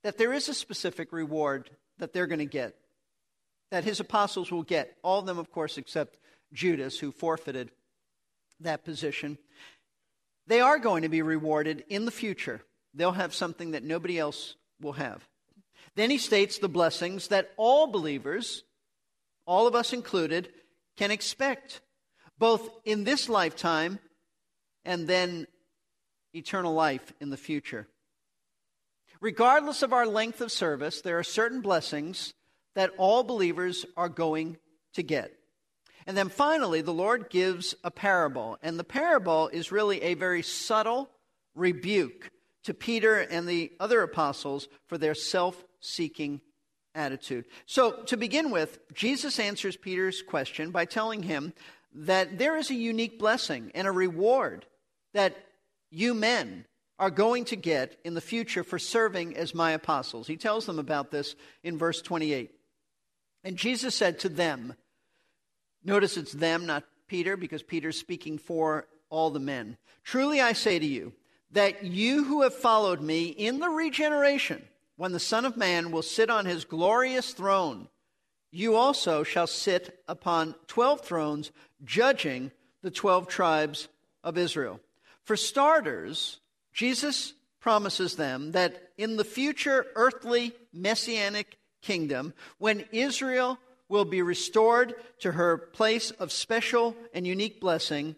that 0.03 0.17
there 0.17 0.33
is 0.33 0.49
a 0.49 0.53
specific 0.53 1.11
reward 1.11 1.69
that 1.99 2.13
they're 2.13 2.27
going 2.27 2.39
to 2.39 2.45
get, 2.45 2.75
that 3.71 3.83
his 3.83 3.99
apostles 3.99 4.51
will 4.51 4.63
get. 4.63 4.97
All 5.03 5.19
of 5.19 5.25
them, 5.25 5.37
of 5.37 5.51
course, 5.51 5.77
except 5.77 6.17
Judas, 6.51 6.99
who 6.99 7.11
forfeited 7.11 7.71
that 8.59 8.83
position. 8.83 9.37
They 10.47 10.61
are 10.61 10.79
going 10.79 11.03
to 11.03 11.09
be 11.09 11.21
rewarded 11.21 11.83
in 11.89 12.05
the 12.05 12.11
future. 12.11 12.61
They'll 12.93 13.13
have 13.13 13.33
something 13.33 13.71
that 13.71 13.83
nobody 13.83 14.19
else 14.19 14.55
will 14.81 14.93
have. 14.93 15.27
Then 15.95 16.09
he 16.09 16.17
states 16.17 16.57
the 16.57 16.69
blessings 16.69 17.27
that 17.29 17.51
all 17.57 17.87
believers, 17.87 18.63
all 19.45 19.67
of 19.67 19.75
us 19.75 19.93
included, 19.93 20.49
can 20.97 21.11
expect, 21.11 21.81
both 22.37 22.69
in 22.83 23.03
this 23.03 23.29
lifetime 23.29 23.99
and 24.85 25.07
then 25.07 25.47
eternal 26.33 26.73
life 26.73 27.13
in 27.19 27.29
the 27.29 27.37
future. 27.37 27.87
Regardless 29.21 29.83
of 29.83 29.93
our 29.93 30.05
length 30.05 30.41
of 30.41 30.51
service, 30.51 31.01
there 31.01 31.17
are 31.17 31.23
certain 31.23 31.61
blessings 31.61 32.33
that 32.75 32.91
all 32.97 33.23
believers 33.23 33.85
are 33.95 34.09
going 34.09 34.57
to 34.93 35.03
get. 35.03 35.31
And 36.05 36.17
then 36.17 36.29
finally, 36.29 36.81
the 36.81 36.93
Lord 36.93 37.29
gives 37.29 37.75
a 37.83 37.91
parable. 37.91 38.57
And 38.61 38.77
the 38.77 38.83
parable 38.83 39.47
is 39.47 39.71
really 39.71 40.01
a 40.01 40.15
very 40.15 40.41
subtle 40.41 41.09
rebuke 41.55 42.31
to 42.63 42.73
Peter 42.73 43.19
and 43.19 43.47
the 43.47 43.71
other 43.79 44.01
apostles 44.01 44.67
for 44.87 44.97
their 44.97 45.15
self 45.15 45.63
seeking 45.79 46.41
attitude. 46.95 47.45
So, 47.65 48.03
to 48.03 48.17
begin 48.17 48.51
with, 48.51 48.79
Jesus 48.93 49.39
answers 49.39 49.77
Peter's 49.77 50.21
question 50.21 50.71
by 50.71 50.85
telling 50.85 51.23
him 51.23 51.53
that 51.93 52.37
there 52.37 52.57
is 52.57 52.69
a 52.69 52.75
unique 52.75 53.19
blessing 53.19 53.71
and 53.75 53.87
a 53.87 53.91
reward 53.91 54.65
that 55.13 55.35
you 55.89 56.13
men 56.13 56.65
are 56.99 57.09
going 57.09 57.45
to 57.45 57.55
get 57.55 57.97
in 58.03 58.13
the 58.13 58.21
future 58.21 58.63
for 58.63 58.79
serving 58.79 59.35
as 59.35 59.55
my 59.55 59.71
apostles. 59.71 60.27
He 60.27 60.37
tells 60.37 60.65
them 60.65 60.79
about 60.79 61.11
this 61.11 61.35
in 61.63 61.77
verse 61.77 62.01
28. 62.01 62.51
And 63.43 63.57
Jesus 63.57 63.95
said 63.95 64.19
to 64.19 64.29
them, 64.29 64.75
Notice 65.83 66.15
it's 66.15 66.31
them, 66.31 66.65
not 66.65 66.85
Peter, 67.07 67.35
because 67.35 67.61
Peter's 67.61 67.99
speaking 67.99 68.37
for 68.37 68.87
all 69.09 69.29
the 69.29 69.39
men. 69.39 69.77
Truly 70.03 70.39
I 70.39 70.53
say 70.53 70.79
to 70.79 70.85
you, 70.85 71.13
that 71.53 71.83
you 71.83 72.23
who 72.23 72.41
have 72.41 72.53
followed 72.53 73.01
me 73.01 73.27
in 73.27 73.59
the 73.59 73.69
regeneration, 73.69 74.63
when 74.95 75.11
the 75.11 75.19
Son 75.19 75.45
of 75.45 75.57
Man 75.57 75.91
will 75.91 76.01
sit 76.01 76.29
on 76.29 76.45
his 76.45 76.65
glorious 76.65 77.31
throne, 77.31 77.87
you 78.51 78.75
also 78.75 79.23
shall 79.23 79.47
sit 79.47 80.03
upon 80.07 80.55
twelve 80.67 81.01
thrones, 81.01 81.51
judging 81.83 82.51
the 82.81 82.91
twelve 82.91 83.27
tribes 83.27 83.87
of 84.23 84.37
Israel. 84.37 84.79
For 85.23 85.35
starters, 85.35 86.39
Jesus 86.73 87.33
promises 87.59 88.15
them 88.15 88.51
that 88.51 88.91
in 88.97 89.15
the 89.15 89.23
future 89.23 89.85
earthly 89.95 90.53
messianic 90.73 91.57
kingdom, 91.81 92.33
when 92.57 92.85
Israel 92.91 93.57
will 93.87 94.05
be 94.05 94.21
restored 94.21 94.95
to 95.19 95.33
her 95.33 95.57
place 95.57 96.11
of 96.11 96.31
special 96.31 96.95
and 97.13 97.25
unique 97.25 97.61
blessing, 97.61 98.15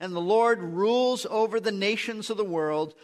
and 0.00 0.14
the 0.14 0.20
Lord 0.20 0.60
rules 0.60 1.26
over 1.26 1.60
the 1.60 1.72
nations 1.72 2.30
of 2.30 2.36
the 2.36 2.44
world, 2.44 2.94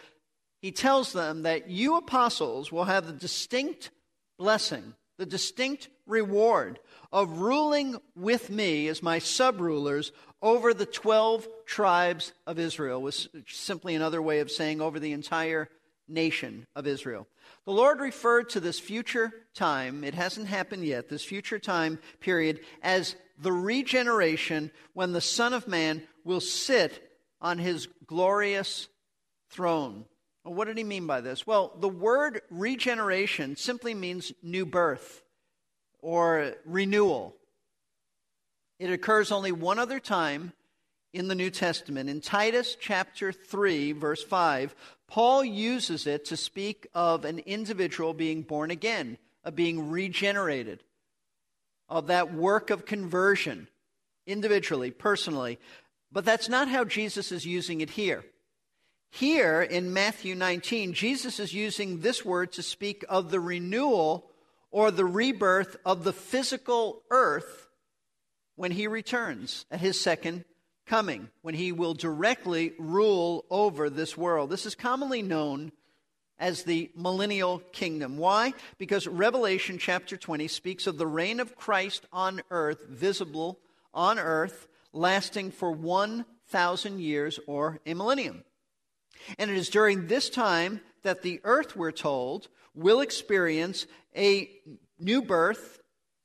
he 0.61 0.71
tells 0.71 1.13
them 1.13 1.43
that 1.43 1.69
you 1.69 1.97
apostles 1.97 2.71
will 2.71 2.85
have 2.85 3.05
the 3.05 3.13
distinct 3.13 3.91
blessing, 4.37 4.95
the 5.17 5.25
distinct 5.25 5.89
reward 6.07 6.79
of 7.11 7.39
ruling 7.39 7.97
with 8.15 8.49
me 8.49 8.87
as 8.87 9.03
my 9.03 9.19
sub 9.19 9.61
rulers 9.61 10.11
over 10.45 10.75
the 10.75 10.85
12 10.85 11.47
tribes 11.65 12.31
of 12.45 12.59
Israel, 12.59 13.01
was 13.01 13.27
simply 13.47 13.95
another 13.95 14.21
way 14.21 14.41
of 14.41 14.51
saying 14.51 14.79
over 14.79 14.99
the 14.99 15.11
entire 15.11 15.67
nation 16.07 16.67
of 16.75 16.85
Israel. 16.85 17.25
The 17.65 17.71
Lord 17.71 17.99
referred 17.99 18.49
to 18.49 18.59
this 18.59 18.79
future 18.79 19.33
time, 19.55 20.03
it 20.03 20.13
hasn't 20.13 20.45
happened 20.45 20.85
yet, 20.85 21.09
this 21.09 21.25
future 21.25 21.57
time 21.57 21.97
period, 22.19 22.59
as 22.83 23.15
the 23.39 23.51
regeneration 23.51 24.69
when 24.93 25.13
the 25.13 25.19
Son 25.19 25.51
of 25.51 25.67
Man 25.67 26.03
will 26.23 26.41
sit 26.41 27.01
on 27.41 27.57
his 27.57 27.87
glorious 28.05 28.87
throne. 29.49 30.05
Well, 30.43 30.53
what 30.53 30.67
did 30.67 30.77
he 30.77 30.83
mean 30.83 31.07
by 31.07 31.21
this? 31.21 31.47
Well, 31.47 31.75
the 31.79 31.89
word 31.89 32.41
regeneration 32.51 33.55
simply 33.55 33.95
means 33.95 34.31
new 34.43 34.67
birth 34.67 35.23
or 36.01 36.53
renewal. 36.65 37.35
It 38.79 38.91
occurs 38.91 39.31
only 39.31 39.51
one 39.51 39.79
other 39.79 39.99
time 39.99 40.53
in 41.13 41.29
the 41.29 41.35
New 41.35 41.49
Testament. 41.49 42.09
In 42.09 42.19
Titus 42.19 42.75
chapter 42.79 43.31
3, 43.31 43.93
verse 43.93 44.21
5, 44.21 44.75
Paul 45.07 45.45
uses 45.45 46.07
it 46.07 46.25
to 46.25 46.37
speak 46.37 46.87
of 46.93 47.23
an 47.23 47.39
individual 47.39 48.13
being 48.13 48.41
born 48.41 48.71
again, 48.71 49.17
of 49.45 49.55
being 49.55 49.89
regenerated, 49.89 50.83
of 51.87 52.07
that 52.07 52.33
work 52.33 52.69
of 52.69 52.85
conversion, 52.85 53.69
individually, 54.27 54.91
personally. 54.91 55.57
But 56.11 56.25
that's 56.25 56.49
not 56.49 56.67
how 56.67 56.83
Jesus 56.83 57.31
is 57.31 57.45
using 57.45 57.79
it 57.79 57.91
here. 57.91 58.25
Here 59.09 59.61
in 59.61 59.93
Matthew 59.93 60.35
19, 60.35 60.91
Jesus 60.91 61.39
is 61.39 61.53
using 61.53 62.01
this 62.01 62.25
word 62.25 62.51
to 62.53 62.61
speak 62.61 63.05
of 63.07 63.31
the 63.31 63.39
renewal 63.39 64.29
or 64.69 64.91
the 64.91 65.05
rebirth 65.05 65.77
of 65.85 66.03
the 66.03 66.11
physical 66.11 67.03
earth 67.09 67.64
when 68.55 68.71
he 68.71 68.87
returns 68.87 69.65
at 69.69 69.79
his 69.79 69.99
second 69.99 70.45
coming, 70.85 71.29
when 71.41 71.55
he 71.55 71.71
will 71.71 71.93
directly 71.93 72.73
rule 72.77 73.45
over 73.49 73.89
this 73.89 74.15
world. 74.15 74.49
This 74.49 74.65
is 74.65 74.75
commonly 74.75 75.21
known 75.21 75.71
as 76.37 76.63
the 76.63 76.91
millennial 76.95 77.59
kingdom. 77.71 78.17
Why? 78.17 78.53
Because 78.77 79.07
Revelation 79.07 79.77
chapter 79.77 80.17
20 80.17 80.47
speaks 80.47 80.85
of 80.85 80.97
the 80.97 81.07
reign 81.07 81.39
of 81.39 81.55
Christ 81.55 82.05
on 82.11 82.41
earth, 82.51 82.85
visible 82.87 83.59
on 83.93 84.19
earth, 84.19 84.67
lasting 84.91 85.51
for 85.51 85.71
1,000 85.71 86.99
years 86.99 87.39
or 87.47 87.79
a 87.85 87.93
millennium. 87.93 88.43
And 89.39 89.49
it 89.49 89.57
is 89.57 89.69
during 89.69 90.07
this 90.07 90.29
time 90.29 90.81
that 91.03 91.21
the 91.21 91.39
earth, 91.43 91.75
we're 91.75 91.91
told, 91.91 92.49
will 92.73 92.99
experience 92.99 93.87
a 94.15 94.49
new 94.99 95.21
birth 95.21 95.79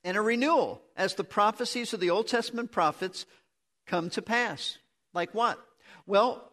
and 0.05 0.17
a 0.17 0.23
renewal 0.23 0.83
as 0.97 1.15
the 1.15 1.25
prophecies 1.25 1.93
of 1.93 2.01
the 2.01 2.11
Old 2.11 2.29
Testament 2.29 2.73
prophets 2.73 3.27
come 3.87 4.11
to 4.11 4.23
pass. 4.23 4.79
Like 5.13 5.35
what? 5.35 5.59
Well, 6.07 6.51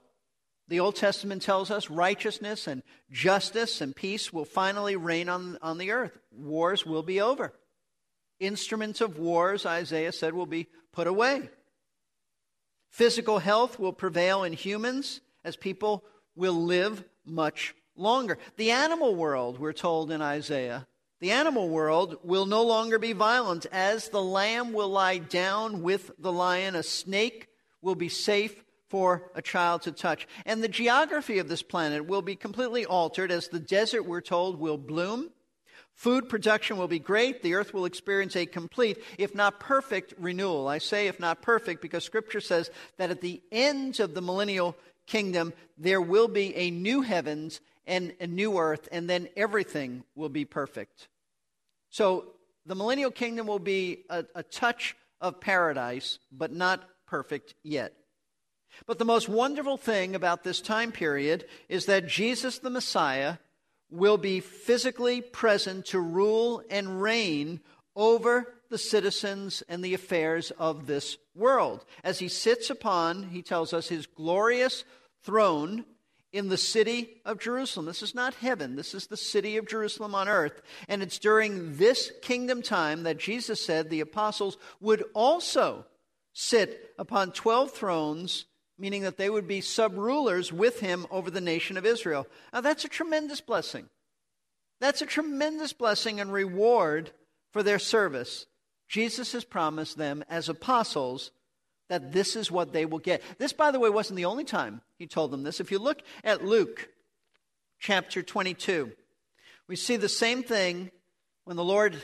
the 0.68 0.80
Old 0.80 0.96
Testament 0.96 1.42
tells 1.42 1.72
us 1.72 1.90
righteousness 1.90 2.68
and 2.68 2.84
justice 3.10 3.80
and 3.80 3.96
peace 3.96 4.34
will 4.34 4.46
finally 4.46 4.96
reign 4.96 5.30
on, 5.30 5.58
on 5.62 5.78
the 5.78 5.92
earth. 5.92 6.18
Wars 6.32 6.86
will 6.86 7.04
be 7.04 7.22
over. 7.22 7.54
Instruments 8.40 9.02
of 9.02 9.18
wars, 9.18 9.66
Isaiah 9.66 10.12
said, 10.12 10.34
will 10.34 10.46
be 10.46 10.68
put 10.92 11.08
away. 11.08 11.50
Physical 12.90 13.40
health 13.40 13.80
will 13.80 13.94
prevail 13.94 14.44
in 14.44 14.54
humans 14.54 15.22
as 15.44 15.56
people 15.56 16.04
will 16.36 16.66
live 16.66 17.04
much 17.26 17.74
longer. 17.96 18.38
The 18.58 18.72
animal 18.72 19.16
world, 19.16 19.60
we're 19.60 19.74
told 19.74 20.12
in 20.12 20.22
Isaiah, 20.22 20.88
the 21.20 21.32
animal 21.32 21.70
world 21.70 22.18
will 22.24 22.46
no 22.46 22.64
longer 22.64 23.00
be 23.00 23.14
violent. 23.14 23.66
As 23.72 24.10
the 24.10 24.22
lamb 24.22 24.74
will 24.74 24.90
lie 24.90 25.18
down 25.18 25.82
with 25.82 26.12
the 26.20 26.32
lion, 26.32 26.76
a 26.76 26.84
snake 26.84 27.48
will 27.82 27.96
be 27.96 28.10
safe 28.10 28.64
for 28.90 29.32
a 29.36 29.42
child 29.42 29.82
to 29.84 29.92
touch. 29.92 30.28
And 30.46 30.64
the 30.64 30.68
geography 30.68 31.40
of 31.40 31.50
this 31.50 31.64
planet 31.64 32.06
will 32.06 32.22
be 32.22 32.36
completely 32.36 32.86
altered 32.86 33.32
as 33.32 33.48
the 33.48 33.60
desert, 33.60 34.04
we're 34.04 34.22
told, 34.22 34.60
will 34.60 34.78
bloom. 34.78 35.32
Food 35.94 36.30
production 36.30 36.78
will 36.78 36.88
be 36.88 37.00
great. 37.00 37.42
The 37.42 37.56
earth 37.56 37.74
will 37.74 37.86
experience 37.86 38.36
a 38.36 38.46
complete, 38.46 39.04
if 39.18 39.34
not 39.34 39.60
perfect, 39.60 40.14
renewal. 40.20 40.68
I 40.68 40.78
say 40.78 41.08
if 41.08 41.20
not 41.20 41.42
perfect 41.42 41.82
because 41.82 42.04
scripture 42.04 42.40
says 42.40 42.70
that 42.98 43.10
at 43.10 43.22
the 43.22 43.42
end 43.52 44.00
of 44.00 44.14
the 44.14 44.22
millennial 44.22 44.78
kingdom, 45.08 45.54
there 45.76 46.02
will 46.02 46.28
be 46.28 46.56
a 46.56 46.70
new 46.70 47.02
heavens 47.02 47.62
and 47.88 48.14
a 48.20 48.28
new 48.28 48.60
earth, 48.60 48.88
and 48.92 49.10
then 49.10 49.30
everything 49.36 50.04
will 50.14 50.30
be 50.30 50.46
perfect. 50.46 51.08
So 51.90 52.34
the 52.66 52.76
millennial 52.76 53.12
kingdom 53.12 53.48
will 53.48 53.60
be 53.60 54.04
a, 54.10 54.26
a 54.36 54.44
touch 54.44 54.96
of 55.22 55.40
paradise, 55.40 56.20
but 56.32 56.52
not 56.52 56.84
perfect 57.08 57.56
yet. 57.64 57.94
But 58.86 59.00
the 59.00 59.06
most 59.06 59.30
wonderful 59.30 59.78
thing 59.78 60.14
about 60.14 60.44
this 60.44 60.62
time 60.62 60.92
period 60.92 61.46
is 61.70 61.86
that 61.86 62.08
Jesus 62.08 62.60
the 62.60 62.70
Messiah 62.70 63.38
will 63.90 64.18
be 64.18 64.42
physically 64.42 65.22
present 65.22 65.86
to 65.88 66.00
rule 66.00 66.62
and 66.70 67.02
reign 67.02 67.62
over 67.96 68.54
the 68.70 68.78
citizens 68.78 69.64
and 69.70 69.84
the 69.84 69.94
affairs 69.94 70.52
of 70.60 70.88
this 70.88 71.18
world. 71.34 71.86
As 72.04 72.20
he 72.20 72.28
sits 72.28 72.70
upon, 72.70 73.30
he 73.30 73.42
tells 73.42 73.74
us, 73.74 73.88
his 73.88 74.06
glorious 74.06 74.84
throne 75.24 75.86
in 76.38 76.50
the 76.50 76.58
city 76.58 77.22
of 77.26 77.40
Jerusalem. 77.40 77.86
This 77.86 78.04
is 78.04 78.14
not 78.14 78.36
heaven, 78.36 78.76
this 78.76 78.94
is 78.94 79.08
the 79.08 79.18
city 79.18 79.58
of 79.58 79.68
Jerusalem 79.68 80.14
on 80.14 80.28
earth. 80.28 80.62
And 80.88 81.02
it's 81.02 81.20
during 81.20 81.78
this 81.78 82.12
kingdom 82.22 82.62
time 82.62 83.04
that 83.04 83.18
Jesus 83.18 83.64
said 83.64 83.90
the 83.90 84.02
apostles 84.02 84.58
would 84.80 85.04
also 85.14 85.86
sit 86.34 86.94
upon 87.00 87.32
12 87.32 87.72
thrones, 87.72 88.46
meaning 88.78 89.02
that 89.02 89.18
they 89.18 89.30
would 89.30 89.48
be 89.48 89.62
sub 89.62 89.98
rulers 89.98 90.54
with 90.54 90.80
him 90.80 91.08
over 91.10 91.32
the 91.32 91.42
nation 91.42 91.78
of 91.78 91.86
Israel. 91.86 92.28
Now, 92.54 92.62
that's 92.62 92.86
a 92.86 92.90
tremendous 92.90 93.42
blessing. 93.42 93.90
That's 94.80 95.02
a 95.02 95.08
tremendous 95.08 95.74
blessing 95.74 96.20
and 96.20 96.32
reward 96.32 97.12
for 97.52 97.64
their 97.64 97.80
service. 97.80 98.46
Jesus 98.88 99.32
has 99.34 99.44
promised 99.44 99.98
them 99.98 100.24
as 100.30 100.48
apostles 100.48 101.32
that 101.90 102.12
this 102.12 102.36
is 102.36 102.52
what 102.52 102.74
they 102.74 102.86
will 102.86 103.00
get. 103.00 103.22
This, 103.38 103.54
by 103.54 103.72
the 103.72 103.80
way, 103.80 103.90
wasn't 103.90 104.18
the 104.18 104.26
only 104.26 104.44
time 104.44 104.82
he 104.98 105.08
told 105.08 105.32
them 105.32 105.44
this. 105.44 105.60
If 105.60 105.72
you 105.72 105.80
look 105.80 106.02
at 106.24 106.46
Luke 106.46 106.90
chapter 107.80 108.22
22, 108.22 108.92
we 109.68 109.76
see 109.76 109.96
the 109.96 110.10
same 110.10 110.44
thing 110.44 110.92
when 111.46 111.58
the 111.58 111.64
Lord 111.64 111.96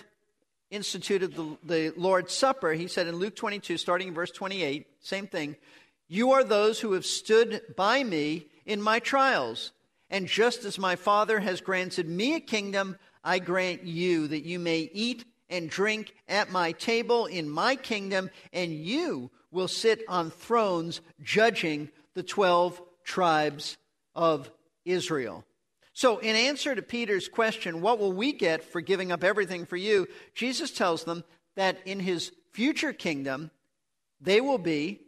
instituted 0.69 1.35
the, 1.35 1.57
the 1.63 1.93
Lord's 1.97 2.33
Supper. 2.33 2.73
He 2.73 2.87
said 2.87 3.07
in 3.07 3.15
Luke 3.15 3.35
22, 3.35 3.77
starting 3.77 4.09
in 4.09 4.13
verse 4.13 4.31
28, 4.31 4.87
same 5.01 5.27
thing. 5.27 5.55
You 6.07 6.31
are 6.31 6.43
those 6.43 6.79
who 6.79 6.93
have 6.93 7.05
stood 7.05 7.61
by 7.75 8.03
me 8.03 8.47
in 8.65 8.81
my 8.81 8.99
trials 8.99 9.71
And 10.09 10.27
just 10.27 10.63
as 10.63 10.77
my 10.77 10.95
Father 10.95 11.39
has 11.39 11.61
granted 11.61 12.07
me 12.07 12.35
a 12.35 12.39
kingdom, 12.39 12.97
I 13.23 13.39
grant 13.39 13.83
you 13.83 14.27
that 14.27 14.43
you 14.43 14.59
may 14.59 14.89
eat 14.93 15.25
and 15.49 15.69
drink 15.69 16.13
at 16.27 16.51
my 16.51 16.71
table 16.73 17.25
in 17.25 17.49
my 17.49 17.75
kingdom, 17.75 18.29
and 18.53 18.71
you 18.71 19.31
will 19.53 19.69
sit 19.69 20.03
on 20.09 20.31
thrones 20.31 20.99
judging 21.21 21.89
the 22.15 22.23
12 22.23 22.81
tribes 23.05 23.77
of 24.15 24.51
Israel. 24.83 25.45
So, 25.93 26.17
in 26.17 26.35
answer 26.35 26.73
to 26.73 26.81
Peter's 26.81 27.29
question, 27.29 27.81
what 27.81 27.99
will 27.99 28.11
we 28.11 28.33
get 28.33 28.63
for 28.63 28.81
giving 28.81 29.11
up 29.11 29.23
everything 29.23 29.65
for 29.65 29.77
you? 29.77 30.07
Jesus 30.33 30.71
tells 30.71 31.03
them 31.03 31.23
that 31.55 31.77
in 31.85 31.99
his 31.99 32.31
future 32.51 32.93
kingdom, 32.93 33.51
they 34.19 34.41
will 34.41 34.57
be 34.57 35.01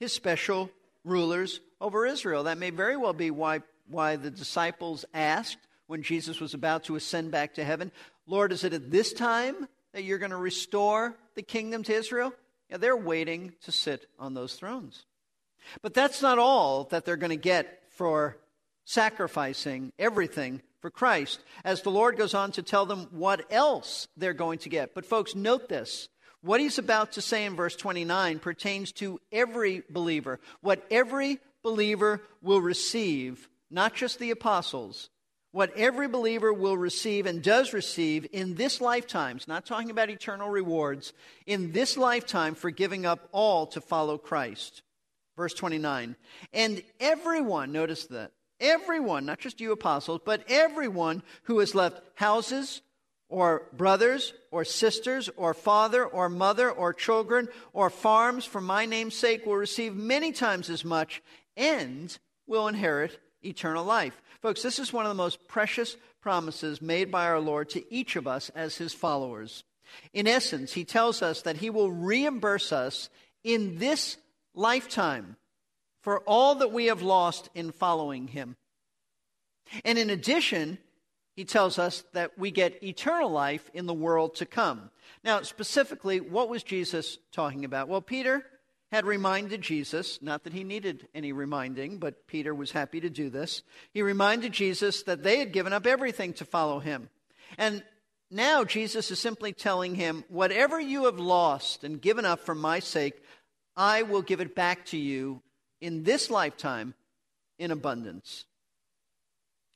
his 0.00 0.12
special 0.12 0.68
rulers 1.04 1.60
over 1.80 2.06
Israel. 2.06 2.44
That 2.44 2.58
may 2.58 2.70
very 2.70 2.96
well 2.96 3.12
be 3.12 3.30
why, 3.30 3.60
why 3.88 4.16
the 4.16 4.30
disciples 4.30 5.04
asked 5.14 5.58
when 5.86 6.02
Jesus 6.02 6.40
was 6.40 6.54
about 6.54 6.84
to 6.84 6.96
ascend 6.96 7.30
back 7.30 7.54
to 7.54 7.64
heaven, 7.64 7.92
Lord, 8.26 8.50
is 8.50 8.64
it 8.64 8.72
at 8.72 8.90
this 8.90 9.12
time 9.12 9.68
that 9.92 10.02
you're 10.02 10.18
going 10.18 10.30
to 10.30 10.36
restore 10.36 11.14
the 11.36 11.42
kingdom 11.42 11.84
to 11.84 11.94
Israel? 11.94 12.34
Yeah, 12.70 12.78
they're 12.78 12.96
waiting 12.96 13.52
to 13.62 13.72
sit 13.72 14.06
on 14.18 14.34
those 14.34 14.54
thrones. 14.54 15.04
But 15.82 15.94
that's 15.94 16.22
not 16.22 16.38
all 16.38 16.84
that 16.84 17.04
they're 17.04 17.16
going 17.16 17.30
to 17.30 17.36
get 17.36 17.82
for 17.90 18.36
sacrificing 18.84 19.92
everything 19.98 20.62
for 20.80 20.90
Christ, 20.90 21.40
as 21.64 21.80
the 21.80 21.90
Lord 21.90 22.18
goes 22.18 22.34
on 22.34 22.52
to 22.52 22.62
tell 22.62 22.84
them 22.84 23.08
what 23.10 23.50
else 23.50 24.06
they're 24.16 24.34
going 24.34 24.58
to 24.60 24.68
get. 24.68 24.94
But, 24.94 25.06
folks, 25.06 25.34
note 25.34 25.68
this. 25.68 26.08
What 26.42 26.60
he's 26.60 26.78
about 26.78 27.12
to 27.12 27.22
say 27.22 27.46
in 27.46 27.56
verse 27.56 27.74
29 27.74 28.38
pertains 28.38 28.92
to 28.92 29.18
every 29.32 29.82
believer. 29.88 30.40
What 30.60 30.84
every 30.90 31.38
believer 31.62 32.20
will 32.42 32.60
receive, 32.60 33.48
not 33.70 33.94
just 33.94 34.18
the 34.18 34.30
apostles, 34.30 35.08
what 35.54 35.72
every 35.76 36.08
believer 36.08 36.52
will 36.52 36.76
receive 36.76 37.26
and 37.26 37.40
does 37.40 37.72
receive 37.72 38.26
in 38.32 38.56
this 38.56 38.80
lifetime, 38.80 39.36
it's 39.36 39.46
not 39.46 39.64
talking 39.64 39.88
about 39.88 40.10
eternal 40.10 40.50
rewards, 40.50 41.12
in 41.46 41.70
this 41.70 41.96
lifetime 41.96 42.56
for 42.56 42.70
giving 42.70 43.06
up 43.06 43.28
all 43.30 43.64
to 43.64 43.80
follow 43.80 44.18
Christ. 44.18 44.82
Verse 45.36 45.54
29. 45.54 46.16
And 46.52 46.82
everyone, 46.98 47.70
notice 47.70 48.06
that, 48.06 48.32
everyone, 48.58 49.26
not 49.26 49.38
just 49.38 49.60
you 49.60 49.70
apostles, 49.70 50.22
but 50.24 50.42
everyone 50.48 51.22
who 51.44 51.60
has 51.60 51.72
left 51.72 52.02
houses 52.16 52.82
or 53.28 53.68
brothers 53.72 54.34
or 54.50 54.64
sisters 54.64 55.30
or 55.36 55.54
father 55.54 56.04
or 56.04 56.28
mother 56.28 56.68
or 56.68 56.92
children 56.92 57.46
or 57.72 57.90
farms 57.90 58.44
for 58.44 58.60
my 58.60 58.86
name's 58.86 59.14
sake 59.14 59.46
will 59.46 59.54
receive 59.54 59.94
many 59.94 60.32
times 60.32 60.68
as 60.68 60.84
much 60.84 61.22
and 61.56 62.18
will 62.48 62.66
inherit 62.66 63.20
eternal 63.44 63.84
life. 63.84 64.20
Folks, 64.44 64.60
this 64.60 64.78
is 64.78 64.92
one 64.92 65.06
of 65.06 65.08
the 65.08 65.14
most 65.14 65.48
precious 65.48 65.96
promises 66.20 66.82
made 66.82 67.10
by 67.10 67.24
our 67.24 67.40
Lord 67.40 67.70
to 67.70 67.82
each 67.90 68.14
of 68.14 68.26
us 68.26 68.50
as 68.50 68.76
his 68.76 68.92
followers. 68.92 69.64
In 70.12 70.26
essence, 70.26 70.74
he 70.74 70.84
tells 70.84 71.22
us 71.22 71.40
that 71.40 71.56
he 71.56 71.70
will 71.70 71.90
reimburse 71.90 72.70
us 72.70 73.08
in 73.42 73.78
this 73.78 74.18
lifetime 74.54 75.36
for 76.02 76.20
all 76.26 76.56
that 76.56 76.72
we 76.72 76.88
have 76.88 77.00
lost 77.00 77.48
in 77.54 77.72
following 77.72 78.28
him. 78.28 78.56
And 79.82 79.98
in 79.98 80.10
addition, 80.10 80.76
he 81.36 81.46
tells 81.46 81.78
us 81.78 82.04
that 82.12 82.38
we 82.38 82.50
get 82.50 82.84
eternal 82.84 83.30
life 83.30 83.70
in 83.72 83.86
the 83.86 83.94
world 83.94 84.34
to 84.34 84.44
come. 84.44 84.90
Now, 85.24 85.40
specifically, 85.40 86.20
what 86.20 86.50
was 86.50 86.62
Jesus 86.62 87.16
talking 87.32 87.64
about? 87.64 87.88
Well, 87.88 88.02
Peter 88.02 88.44
had 88.94 89.06
reminded 89.06 89.60
Jesus, 89.60 90.20
not 90.22 90.44
that 90.44 90.52
he 90.52 90.62
needed 90.62 91.08
any 91.12 91.32
reminding, 91.32 91.98
but 91.98 92.28
Peter 92.28 92.54
was 92.54 92.70
happy 92.70 93.00
to 93.00 93.10
do 93.10 93.28
this. 93.28 93.62
He 93.92 94.02
reminded 94.02 94.52
Jesus 94.52 95.02
that 95.02 95.24
they 95.24 95.40
had 95.40 95.52
given 95.52 95.72
up 95.72 95.84
everything 95.84 96.32
to 96.34 96.44
follow 96.44 96.78
him. 96.78 97.10
And 97.58 97.82
now 98.30 98.62
Jesus 98.62 99.10
is 99.10 99.18
simply 99.18 99.52
telling 99.52 99.96
him, 99.96 100.22
Whatever 100.28 100.78
you 100.80 101.06
have 101.06 101.18
lost 101.18 101.82
and 101.82 102.00
given 102.00 102.24
up 102.24 102.38
for 102.38 102.54
my 102.54 102.78
sake, 102.78 103.20
I 103.76 104.02
will 104.02 104.22
give 104.22 104.40
it 104.40 104.54
back 104.54 104.86
to 104.86 104.96
you 104.96 105.42
in 105.80 106.04
this 106.04 106.30
lifetime 106.30 106.94
in 107.58 107.72
abundance. 107.72 108.44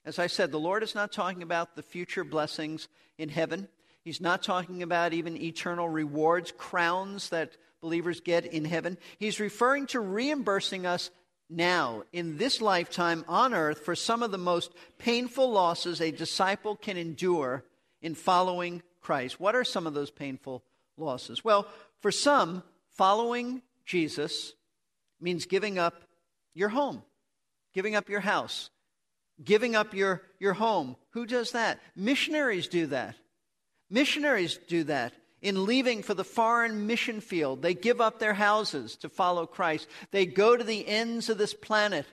As 0.05 0.21
I 0.21 0.29
said, 0.29 0.53
the 0.53 0.61
Lord 0.61 0.85
is 0.85 0.95
not 0.95 1.11
talking 1.11 1.43
about 1.43 1.75
the 1.75 1.83
future 1.83 2.23
blessings 2.23 2.87
in 3.19 3.31
heaven. 3.31 3.67
He's 4.05 4.21
not 4.21 4.45
talking 4.45 4.85
about 4.85 5.13
even 5.13 5.37
eternal 5.37 5.89
rewards, 5.89 6.53
crowns 6.57 7.31
that 7.31 7.57
believers 7.81 8.21
get 8.21 8.47
in 8.47 8.65
heaven. 8.65 8.99
He's 9.19 9.41
referring 9.41 9.87
to 9.89 10.01
reimbursing 10.01 10.87
us 10.87 11.11
now, 11.51 12.03
in 12.13 12.37
this 12.37 12.61
lifetime 12.61 13.25
on 13.27 13.55
earth, 13.55 13.81
for 13.81 13.95
some 13.95 14.23
of 14.23 14.31
the 14.31 14.39
most 14.39 14.71
painful 14.99 15.51
losses 15.51 16.01
a 16.01 16.11
disciple 16.11 16.77
can 16.77 16.99
endure 16.99 17.65
in 18.03 18.15
following 18.15 18.83
Christ. 19.01 19.41
What 19.41 19.55
are 19.55 19.65
some 19.65 19.87
of 19.87 19.95
those 19.95 20.11
painful 20.11 20.63
losses? 20.99 21.43
Well, 21.43 21.67
for 22.01 22.13
some, 22.13 22.63
following 22.91 23.63
Jesus 23.87 24.53
means 25.21 25.47
giving 25.47 25.79
up 25.79 26.03
your 26.55 26.69
home, 26.69 27.03
giving 27.73 27.97
up 27.97 28.11
your 28.11 28.21
house, 28.21 28.69
giving 29.43 29.75
up 29.75 29.95
your, 29.95 30.23
your 30.39 30.53
home. 30.53 30.97
Who 31.11 31.25
does 31.25 31.53
that? 31.53 31.81
Missionaries 31.97 32.69
do 32.69 32.89
that. 32.89 33.15
Missionaries 33.89 34.59
do 34.69 34.85
that 34.85 35.15
in 35.41 35.67
leaving 35.67 36.03
for 36.03 36.15
the 36.15 36.25
foreign 36.25 36.87
mission 36.87 37.21
field. 37.21 37.63
They 37.63 37.75
give 37.75 38.01
up 38.01 38.19
their 38.19 38.35
houses 38.35 38.97
to 38.97 39.09
follow 39.09 39.47
Christ. 39.47 39.87
They 40.11 40.27
go 40.27 40.57
to 40.57 40.65
the 40.65 40.87
ends 40.87 41.29
of 41.29 41.39
this 41.39 41.55
planet 41.55 42.07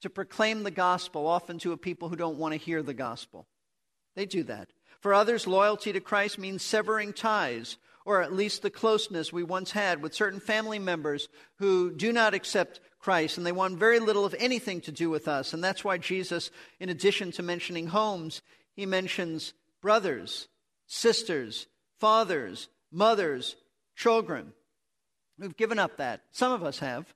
to 0.00 0.10
proclaim 0.10 0.62
the 0.62 0.70
gospel, 0.70 1.26
often 1.26 1.58
to 1.60 1.72
a 1.72 1.76
people 1.76 2.08
who 2.08 2.16
don't 2.16 2.38
want 2.38 2.52
to 2.52 2.58
hear 2.58 2.82
the 2.82 2.94
gospel. 2.94 3.46
They 4.14 4.26
do 4.26 4.42
that. 4.44 4.68
For 5.00 5.14
others, 5.14 5.46
loyalty 5.46 5.92
to 5.92 6.00
Christ 6.00 6.38
means 6.38 6.62
severing 6.62 7.12
ties 7.12 7.76
or 8.04 8.22
at 8.22 8.32
least 8.32 8.62
the 8.62 8.70
closeness 8.70 9.32
we 9.32 9.42
once 9.42 9.70
had 9.70 10.02
with 10.02 10.14
certain 10.14 10.40
family 10.40 10.78
members 10.78 11.28
who 11.58 11.90
do 11.90 12.12
not 12.12 12.34
accept 12.34 12.80
Christ 12.98 13.38
and 13.38 13.46
they 13.46 13.52
want 13.52 13.78
very 13.78 13.98
little 13.98 14.24
of 14.24 14.34
anything 14.38 14.80
to 14.82 14.92
do 14.92 15.10
with 15.10 15.26
us. 15.26 15.52
And 15.52 15.64
that's 15.64 15.84
why 15.84 15.98
Jesus, 15.98 16.50
in 16.80 16.88
addition 16.88 17.32
to 17.32 17.42
mentioning 17.42 17.88
homes, 17.88 18.42
he 18.74 18.86
mentions 18.86 19.54
brothers, 19.80 20.48
sisters, 20.86 21.66
fathers, 21.98 22.68
mothers, 22.90 23.56
children. 23.96 24.52
We've 25.38 25.56
given 25.56 25.78
up 25.78 25.96
that. 25.96 26.22
Some 26.30 26.52
of 26.52 26.62
us 26.62 26.78
have. 26.78 27.12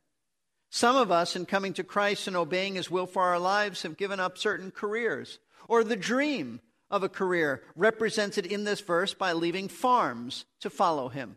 Some 0.71 0.97
of 0.97 1.11
us, 1.11 1.35
in 1.35 1.47
coming 1.47 1.73
to 1.75 1.85
Christ 1.85 2.27
and 2.27 2.37
obeying 2.37 2.75
His 2.75 2.91
will 2.91 3.07
for 3.07 3.23
our 3.23 3.39
lives, 3.39 3.83
have 3.83 3.97
given 3.97 4.21
up 4.21 4.37
certain 4.37 4.71
careers 4.71 5.39
or 5.69 5.85
the 5.85 5.97
dream 5.97 6.61
of 6.91 7.03
a 7.03 7.09
career 7.09 7.63
represented 7.77 8.47
in 8.47 8.65
this 8.65 8.81
verse 8.81 9.15
by 9.15 9.33
leaving 9.33 9.69
farms 9.69 10.47
to 10.61 10.71
follow 10.71 11.09
him, 11.09 11.37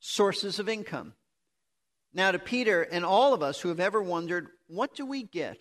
sources 0.00 0.58
of 0.58 0.68
income. 0.68 1.14
Now, 2.14 2.30
to 2.30 2.38
Peter 2.38 2.82
and 2.82 3.04
all 3.04 3.34
of 3.34 3.42
us 3.42 3.60
who 3.60 3.68
have 3.68 3.80
ever 3.80 4.02
wondered, 4.02 4.48
what 4.68 4.94
do 4.94 5.06
we 5.06 5.22
get 5.22 5.58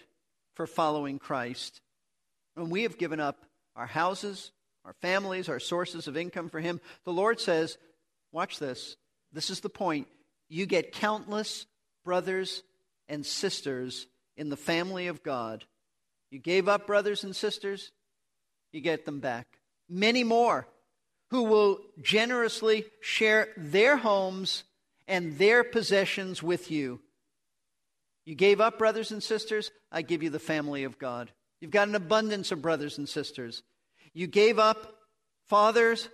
for 0.54 0.68
following 0.68 1.18
Christ 1.18 1.82
when 2.56 2.70
we 2.70 2.84
have 2.84 2.98
given 2.98 3.20
up 3.20 3.46
our 3.76 3.88
houses, 3.88 4.52
our 4.86 4.94
families, 4.94 5.50
our 5.50 5.60
sources 5.60 6.08
of 6.08 6.18
income 6.18 6.50
for 6.50 6.60
Him? 6.60 6.82
The 7.06 7.14
Lord 7.14 7.40
says, 7.40 7.78
watch 8.32 8.60
this. 8.60 8.96
This 9.32 9.50
is 9.50 9.62
the 9.62 9.70
point. 9.70 10.08
You 10.50 10.66
get 10.66 10.92
countless 10.92 11.66
brothers 12.04 12.64
and 13.08 13.26
sisters 13.26 14.08
in 14.38 14.50
the 14.50 14.58
family 14.58 15.08
of 15.08 15.24
God. 15.24 15.66
You 16.30 16.40
gave 16.40 16.68
up 16.68 16.88
brothers 16.88 17.24
and 17.24 17.36
sisters, 17.36 17.92
you 18.72 18.82
get 18.82 19.06
them 19.06 19.20
back. 19.20 19.48
Many 19.90 20.24
more 20.24 20.68
who 21.30 21.44
will 21.44 21.80
generously 22.02 22.86
share 23.02 23.50
their 23.58 23.98
homes 23.98 24.64
and 25.08 25.38
their 25.38 25.64
possessions 25.64 26.42
with 26.42 26.72
you. 26.72 27.02
You 28.26 28.36
gave 28.36 28.62
up, 28.62 28.78
brothers 28.78 29.12
and 29.12 29.22
sisters, 29.22 29.72
I 29.92 30.04
give 30.04 30.24
you 30.24 30.30
the 30.30 30.40
family 30.40 30.84
of 30.84 31.00
God. 31.00 31.32
You've 31.60 31.72
got 31.72 31.88
an 31.88 31.96
abundance 31.96 32.52
of 32.52 32.62
brothers 32.62 32.98
and 32.98 33.08
sisters. 33.08 33.64
You 34.14 34.28
gave 34.28 34.60
up 34.60 34.96
fathers, 35.48 36.10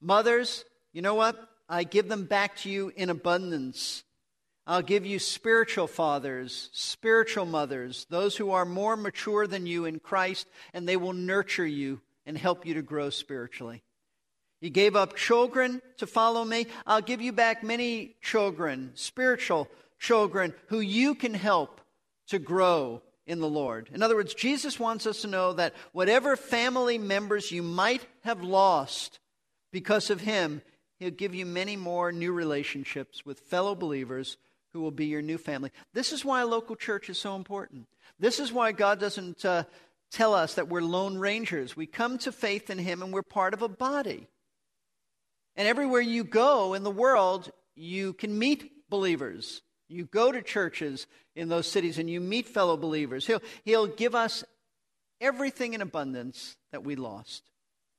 mothers, 0.00 0.64
you 0.92 1.02
know 1.02 1.14
what? 1.14 1.36
I 1.68 1.84
give 1.84 2.08
them 2.08 2.24
back 2.24 2.56
to 2.58 2.70
you 2.70 2.92
in 2.96 3.10
abundance. 3.10 4.04
I'll 4.66 4.82
give 4.82 5.06
you 5.06 5.18
spiritual 5.18 5.86
fathers, 5.86 6.70
spiritual 6.72 7.46
mothers, 7.46 8.06
those 8.10 8.36
who 8.36 8.50
are 8.50 8.64
more 8.64 8.96
mature 8.96 9.46
than 9.46 9.66
you 9.66 9.84
in 9.84 10.00
Christ, 10.00 10.48
and 10.74 10.88
they 10.88 10.96
will 10.96 11.12
nurture 11.12 11.66
you 11.66 12.00
and 12.24 12.36
help 12.36 12.66
you 12.66 12.74
to 12.74 12.82
grow 12.82 13.10
spiritually. 13.10 13.84
You 14.60 14.70
gave 14.70 14.96
up 14.96 15.14
children 15.16 15.82
to 15.98 16.06
follow 16.06 16.44
me. 16.44 16.66
I'll 16.86 17.00
give 17.00 17.20
you 17.20 17.32
back 17.32 17.62
many 17.62 18.16
children, 18.22 18.90
spiritual 18.94 19.68
children, 20.00 20.52
who 20.68 20.80
you 20.80 21.14
can 21.14 21.34
help 21.34 21.80
to 22.28 22.38
grow 22.40 23.02
in 23.26 23.40
the 23.40 23.48
Lord. 23.48 23.90
In 23.92 24.02
other 24.02 24.14
words, 24.14 24.34
Jesus 24.34 24.78
wants 24.78 25.06
us 25.06 25.22
to 25.22 25.26
know 25.26 25.52
that 25.54 25.74
whatever 25.92 26.36
family 26.36 26.98
members 26.98 27.50
you 27.50 27.62
might 27.62 28.06
have 28.22 28.42
lost 28.42 29.18
because 29.72 30.10
of 30.10 30.20
Him, 30.20 30.62
He'll 30.98 31.10
give 31.10 31.34
you 31.34 31.44
many 31.44 31.76
more 31.76 32.12
new 32.12 32.32
relationships 32.32 33.26
with 33.26 33.40
fellow 33.40 33.74
believers 33.74 34.36
who 34.72 34.80
will 34.80 34.90
be 34.90 35.06
your 35.06 35.22
new 35.22 35.38
family. 35.38 35.70
This 35.92 36.12
is 36.12 36.24
why 36.24 36.42
a 36.42 36.46
local 36.46 36.76
church 36.76 37.10
is 37.10 37.18
so 37.18 37.34
important. 37.34 37.86
This 38.18 38.40
is 38.40 38.52
why 38.52 38.72
God 38.72 39.00
doesn't 39.00 39.44
uh, 39.44 39.64
tell 40.10 40.34
us 40.34 40.54
that 40.54 40.68
we're 40.68 40.80
lone 40.80 41.18
rangers. 41.18 41.76
We 41.76 41.86
come 41.86 42.18
to 42.18 42.32
faith 42.32 42.70
in 42.70 42.78
Him 42.78 43.02
and 43.02 43.12
we're 43.12 43.22
part 43.22 43.54
of 43.54 43.62
a 43.62 43.68
body. 43.68 44.28
And 45.56 45.66
everywhere 45.66 46.02
you 46.02 46.24
go 46.24 46.74
in 46.74 46.82
the 46.82 46.90
world, 46.90 47.50
you 47.74 48.12
can 48.12 48.38
meet 48.38 48.88
believers. 48.88 49.62
You 49.88 50.06
go 50.06 50.32
to 50.32 50.42
churches 50.42 51.06
in 51.34 51.48
those 51.48 51.66
cities 51.66 51.98
and 51.98 52.10
you 52.10 52.20
meet 52.20 52.48
fellow 52.48 52.76
believers. 52.76 53.26
He'll, 53.26 53.42
he'll 53.64 53.86
give 53.86 54.14
us 54.14 54.44
everything 55.20 55.74
in 55.74 55.80
abundance 55.80 56.56
that 56.72 56.84
we 56.84 56.96
lost 56.96 57.42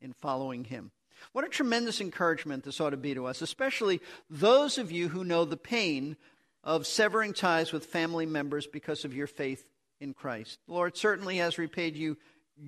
in 0.02 0.14
following 0.14 0.66
Him. 0.66 0.92
What 1.32 1.46
a 1.46 1.50
tremendous 1.50 2.02
encouragement 2.02 2.64
this 2.64 2.80
ought 2.80 2.92
to 2.92 2.98
be 2.98 3.14
to 3.14 3.26
us, 3.26 3.42
especially 3.42 4.02
those 4.30 4.78
of 4.78 4.92
you 4.92 5.10
who 5.10 5.24
know 5.24 5.46
the 5.46 5.58
pain 5.58 6.18
of 6.64 6.86
severing 6.86 7.34
ties 7.34 7.72
with 7.72 7.86
family 7.86 8.26
members 8.26 8.68
because 8.68 9.06
of 9.06 9.16
your 9.16 9.28
faith 9.28 9.66
in 10.00 10.14
Christ. 10.14 10.60
The 10.68 10.74
Lord 10.74 10.98
certainly 10.98 11.38
has 11.38 11.58
repaid 11.58 11.96
you 11.96 12.18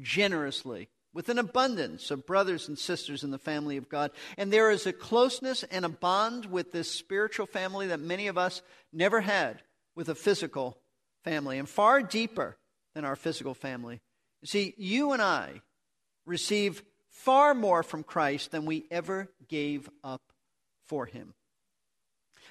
generously 0.02 0.90
with 1.14 1.30
an 1.30 1.40
abundance 1.40 2.12
of 2.12 2.26
brothers 2.26 2.68
and 2.68 2.78
sisters 2.78 3.24
in 3.24 3.32
the 3.32 3.38
family 3.38 3.78
of 3.78 3.90
God. 3.90 4.12
And 4.38 4.54
there 4.54 4.70
is 4.70 4.86
a 4.86 4.94
closeness 4.94 5.64
and 5.64 5.84
a 5.86 5.90
bond 5.90 6.46
with 6.46 6.72
this 6.72 6.92
spiritual 6.92 7.46
family 7.46 7.88
that 7.88 8.00
many 8.00 8.28
of 8.28 8.38
us 8.38 8.62
never 8.94 9.22
had 9.22 9.62
with 9.96 10.10
a 10.10 10.16
physical 10.16 10.78
family, 11.24 11.58
and 11.58 11.68
far 11.68 12.02
deeper 12.02 12.58
than 12.96 13.06
our 13.06 13.16
physical 13.16 13.54
family. 13.54 14.00
You 14.42 14.48
see, 14.48 14.74
you 14.78 15.12
and 15.12 15.22
I 15.22 15.62
receive 16.26 16.84
far 17.10 17.54
more 17.54 17.84
from 17.84 18.04
Christ 18.04 18.52
than 18.52 18.66
we 18.66 18.86
ever 18.90 19.28
gave 19.48 19.90
up 20.04 20.22
for 20.88 21.06
him. 21.06 21.34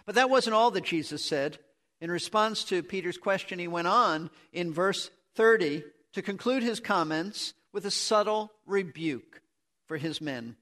But 0.05 0.17
that 0.17 0.31
wasn't 0.31 0.55
all 0.55 0.71
that 0.73 0.85
Jesus 0.85 1.25
said. 1.25 1.59
In 2.01 2.11
response 2.11 2.65
to 2.65 2.83
Peter's 2.83 3.19
question, 3.19 3.59
he 3.59 3.69
went 3.69 3.89
on 3.89 4.31
in 4.53 4.73
verse 4.73 5.11
30 5.35 5.83
to 6.13 6.23
conclude 6.23 6.63
his 6.63 6.81
comments 6.81 7.55
with 7.73 7.87
a 7.87 7.91
subtle 7.91 8.53
rebuke 8.67 9.43
for 9.87 9.97
his 9.97 10.21
men. 10.21 10.57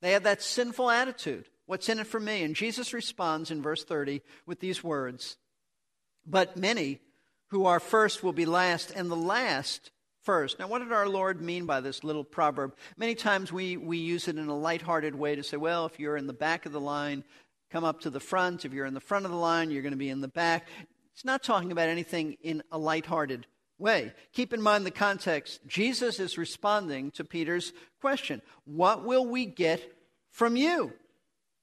They 0.00 0.12
had 0.12 0.24
that 0.24 0.42
sinful 0.42 0.90
attitude. 0.90 1.46
What's 1.66 1.88
in 1.88 2.00
it 2.00 2.06
for 2.06 2.20
me? 2.20 2.42
And 2.42 2.56
Jesus 2.56 2.92
responds 2.92 3.50
in 3.50 3.62
verse 3.62 3.84
30 3.84 4.20
with 4.46 4.60
these 4.60 4.82
words 4.82 5.36
But 6.26 6.56
many 6.56 7.00
who 7.48 7.66
are 7.66 7.80
first 7.80 8.22
will 8.22 8.32
be 8.32 8.46
last, 8.46 8.90
and 8.90 9.10
the 9.10 9.16
last 9.16 9.90
first. 10.22 10.58
Now, 10.58 10.68
what 10.68 10.80
did 10.80 10.92
our 10.92 11.08
Lord 11.08 11.40
mean 11.40 11.66
by 11.66 11.80
this 11.80 12.02
little 12.02 12.24
proverb? 12.24 12.74
Many 12.96 13.14
times 13.14 13.52
we, 13.52 13.76
we 13.76 13.98
use 13.98 14.28
it 14.28 14.38
in 14.38 14.48
a 14.48 14.56
lighthearted 14.56 15.14
way 15.14 15.36
to 15.36 15.42
say, 15.42 15.56
well, 15.56 15.86
if 15.86 16.00
you're 16.00 16.16
in 16.16 16.26
the 16.26 16.32
back 16.32 16.64
of 16.64 16.72
the 16.72 16.80
line, 16.80 17.24
come 17.70 17.84
up 17.84 18.00
to 18.00 18.10
the 18.10 18.20
front. 18.20 18.64
If 18.64 18.72
you're 18.72 18.86
in 18.86 18.94
the 18.94 19.00
front 19.00 19.24
of 19.24 19.30
the 19.30 19.36
line, 19.36 19.70
you're 19.70 19.82
going 19.82 19.92
to 19.92 19.98
be 19.98 20.08
in 20.08 20.20
the 20.20 20.28
back. 20.28 20.66
It's 21.14 21.24
not 21.24 21.42
talking 21.42 21.72
about 21.72 21.88
anything 21.88 22.36
in 22.42 22.62
a 22.72 22.78
lighthearted 22.78 23.46
way. 23.82 24.14
Keep 24.32 24.54
in 24.54 24.62
mind 24.62 24.86
the 24.86 24.90
context. 24.90 25.60
Jesus 25.66 26.18
is 26.20 26.38
responding 26.38 27.10
to 27.12 27.24
Peter's 27.24 27.72
question 28.00 28.40
What 28.64 29.04
will 29.04 29.26
we 29.26 29.44
get 29.44 29.82
from 30.30 30.56
you? 30.56 30.92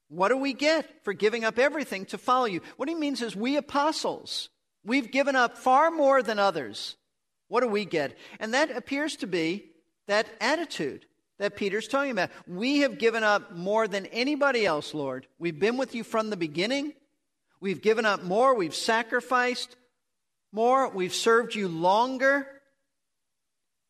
What 0.09 0.29
do 0.29 0.37
we 0.37 0.53
get 0.53 1.03
for 1.03 1.13
giving 1.13 1.43
up 1.43 1.57
everything 1.57 2.05
to 2.07 2.17
follow 2.17 2.45
you? 2.45 2.61
What 2.77 2.89
he 2.89 2.95
means 2.95 3.21
is, 3.21 3.35
we 3.35 3.57
apostles, 3.57 4.49
we've 4.83 5.11
given 5.11 5.35
up 5.35 5.57
far 5.57 5.89
more 5.89 6.21
than 6.21 6.37
others. 6.37 6.97
What 7.47 7.61
do 7.61 7.67
we 7.67 7.85
get? 7.85 8.15
And 8.39 8.53
that 8.53 8.75
appears 8.75 9.15
to 9.17 9.27
be 9.27 9.71
that 10.07 10.27
attitude 10.39 11.05
that 11.39 11.55
Peter's 11.55 11.87
talking 11.87 12.11
about. 12.11 12.31
We 12.47 12.79
have 12.79 12.99
given 12.99 13.23
up 13.23 13.55
more 13.55 13.87
than 13.87 14.05
anybody 14.07 14.65
else, 14.65 14.93
Lord. 14.93 15.25
We've 15.39 15.57
been 15.57 15.77
with 15.77 15.95
you 15.95 16.03
from 16.03 16.29
the 16.29 16.37
beginning. 16.37 16.93
We've 17.59 17.81
given 17.81 18.05
up 18.05 18.23
more. 18.23 18.55
We've 18.55 18.75
sacrificed 18.75 19.75
more. 20.51 20.89
We've 20.89 21.13
served 21.13 21.55
you 21.55 21.67
longer. 21.67 22.47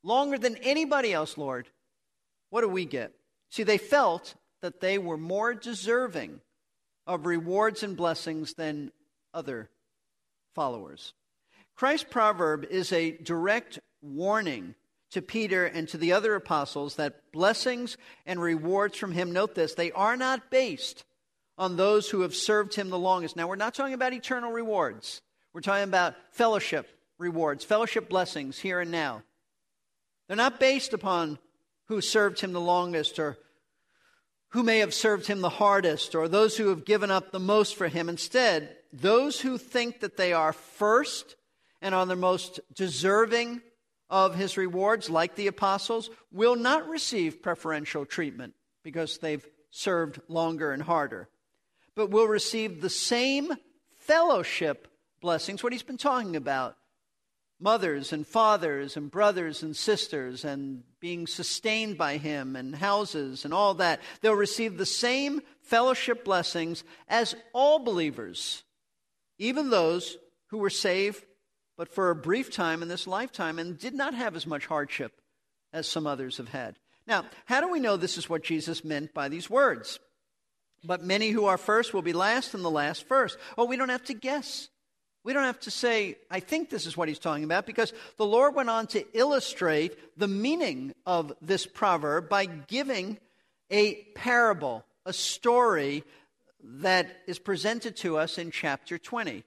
Longer 0.03 0.37
than 0.37 0.55
anybody 0.57 1.13
else, 1.13 1.37
Lord. 1.37 1.67
What 2.49 2.61
do 2.61 2.69
we 2.69 2.85
get? 2.85 3.13
See, 3.51 3.63
they 3.63 3.77
felt 3.77 4.35
that 4.61 4.79
they 4.79 4.97
were 4.97 5.17
more 5.17 5.53
deserving 5.53 6.41
of 7.05 7.25
rewards 7.25 7.83
and 7.83 7.97
blessings 7.97 8.53
than 8.53 8.91
other 9.33 9.69
followers. 10.55 11.13
Christ's 11.75 12.07
proverb 12.09 12.65
is 12.69 12.91
a 12.91 13.11
direct 13.11 13.79
warning 14.01 14.75
to 15.11 15.21
Peter 15.21 15.65
and 15.65 15.87
to 15.89 15.97
the 15.97 16.13
other 16.13 16.35
apostles 16.35 16.95
that 16.95 17.31
blessings 17.31 17.97
and 18.25 18.41
rewards 18.41 18.97
from 18.97 19.11
him, 19.11 19.31
note 19.31 19.55
this, 19.55 19.73
they 19.73 19.91
are 19.91 20.15
not 20.15 20.51
based 20.51 21.03
on 21.57 21.75
those 21.75 22.09
who 22.09 22.21
have 22.21 22.35
served 22.35 22.75
him 22.75 22.89
the 22.89 22.99
longest. 22.99 23.35
Now, 23.35 23.47
we're 23.47 23.55
not 23.55 23.73
talking 23.73 23.93
about 23.93 24.13
eternal 24.13 24.51
rewards, 24.51 25.21
we're 25.53 25.61
talking 25.61 25.83
about 25.83 26.15
fellowship 26.31 26.87
rewards, 27.17 27.63
fellowship 27.63 28.09
blessings 28.09 28.57
here 28.59 28.79
and 28.79 28.91
now. 28.91 29.23
They're 30.27 30.37
not 30.37 30.59
based 30.59 30.93
upon 30.93 31.39
who 31.85 32.01
served 32.01 32.39
him 32.39 32.53
the 32.53 32.61
longest 32.61 33.17
or 33.19 33.37
who 34.49 34.63
may 34.63 34.79
have 34.79 34.93
served 34.93 35.27
him 35.27 35.41
the 35.41 35.49
hardest 35.49 36.15
or 36.15 36.27
those 36.27 36.57
who 36.57 36.69
have 36.69 36.85
given 36.85 37.11
up 37.11 37.31
the 37.31 37.39
most 37.39 37.75
for 37.75 37.87
him. 37.87 38.09
Instead, 38.09 38.75
those 38.91 39.39
who 39.41 39.57
think 39.57 39.99
that 39.99 40.17
they 40.17 40.33
are 40.33 40.53
first 40.53 41.35
and 41.81 41.93
are 41.95 42.05
the 42.05 42.15
most 42.15 42.59
deserving 42.73 43.61
of 44.09 44.35
his 44.35 44.57
rewards, 44.57 45.09
like 45.09 45.35
the 45.35 45.47
apostles, 45.47 46.09
will 46.31 46.55
not 46.55 46.87
receive 46.89 47.43
preferential 47.43 48.05
treatment 48.05 48.53
because 48.83 49.19
they've 49.19 49.47
served 49.71 50.19
longer 50.27 50.71
and 50.71 50.81
harder, 50.83 51.29
but 51.95 52.09
will 52.09 52.27
receive 52.27 52.81
the 52.81 52.89
same 52.89 53.53
fellowship 53.97 54.87
blessings, 55.19 55.63
what 55.63 55.73
he's 55.73 55.83
been 55.83 55.97
talking 55.97 56.35
about 56.35 56.75
mothers 57.59 58.13
and 58.13 58.25
fathers 58.25 58.95
and 58.95 59.11
brothers 59.11 59.63
and 59.63 59.75
sisters 59.75 60.45
and 60.45 60.83
being 60.99 61.27
sustained 61.27 61.97
by 61.97 62.17
him 62.17 62.55
and 62.55 62.75
houses 62.75 63.43
and 63.43 63.53
all 63.53 63.73
that. 63.75 63.99
They'll 64.21 64.33
receive 64.33 64.77
the 64.77 64.85
same 64.85 65.41
fellowship 65.61 66.23
blessings 66.23 66.83
as 67.07 67.35
all 67.53 67.79
believers, 67.79 68.63
even 69.37 69.69
those 69.69 70.17
who 70.47 70.57
were 70.57 70.69
saved 70.69 71.23
but 71.77 71.93
for 71.93 72.09
a 72.09 72.15
brief 72.15 72.51
time 72.51 72.81
in 72.81 72.89
this 72.89 73.07
lifetime 73.07 73.57
and 73.57 73.77
did 73.77 73.93
not 73.93 74.13
have 74.13 74.35
as 74.35 74.45
much 74.45 74.65
hardship 74.65 75.21
as 75.71 75.87
some 75.87 76.05
others 76.05 76.37
have 76.37 76.49
had. 76.49 76.77
Now, 77.07 77.25
how 77.45 77.61
do 77.61 77.69
we 77.69 77.79
know 77.79 77.95
this 77.95 78.17
is 78.17 78.29
what 78.29 78.43
Jesus 78.43 78.83
meant 78.83 79.13
by 79.13 79.29
these 79.29 79.49
words? 79.49 79.97
But 80.83 81.03
many 81.03 81.29
who 81.29 81.45
are 81.45 81.57
first 81.57 81.93
will 81.93 82.01
be 82.01 82.13
last, 82.13 82.53
and 82.53 82.63
the 82.63 82.69
last 82.69 83.07
first. 83.07 83.37
Well, 83.57 83.67
we 83.67 83.77
don't 83.77 83.89
have 83.89 84.03
to 84.05 84.13
guess. 84.13 84.69
We 85.23 85.33
don't 85.33 85.43
have 85.43 85.59
to 85.61 85.71
say, 85.71 86.17
I 86.31 86.39
think 86.39 86.69
this 86.69 86.85
is 86.85 86.95
what 86.95 87.09
he's 87.09 87.19
talking 87.19 87.43
about, 87.43 87.65
because 87.65 87.93
the 88.17 88.25
Lord 88.25 88.55
went 88.55 88.69
on 88.69 88.87
to 88.87 89.05
illustrate 89.17 90.17
the 90.17 90.27
meaning 90.27 90.93
of 91.05 91.33
this 91.41 91.65
proverb 91.65 92.29
by 92.29 92.45
giving 92.45 93.17
a 93.69 93.95
parable, 94.15 94.85
a 95.05 95.13
story 95.13 96.03
that 96.63 97.07
is 97.27 97.39
presented 97.39 97.95
to 97.97 98.17
us 98.17 98.37
in 98.37 98.51
chapter 98.51 98.97
20. 98.97 99.43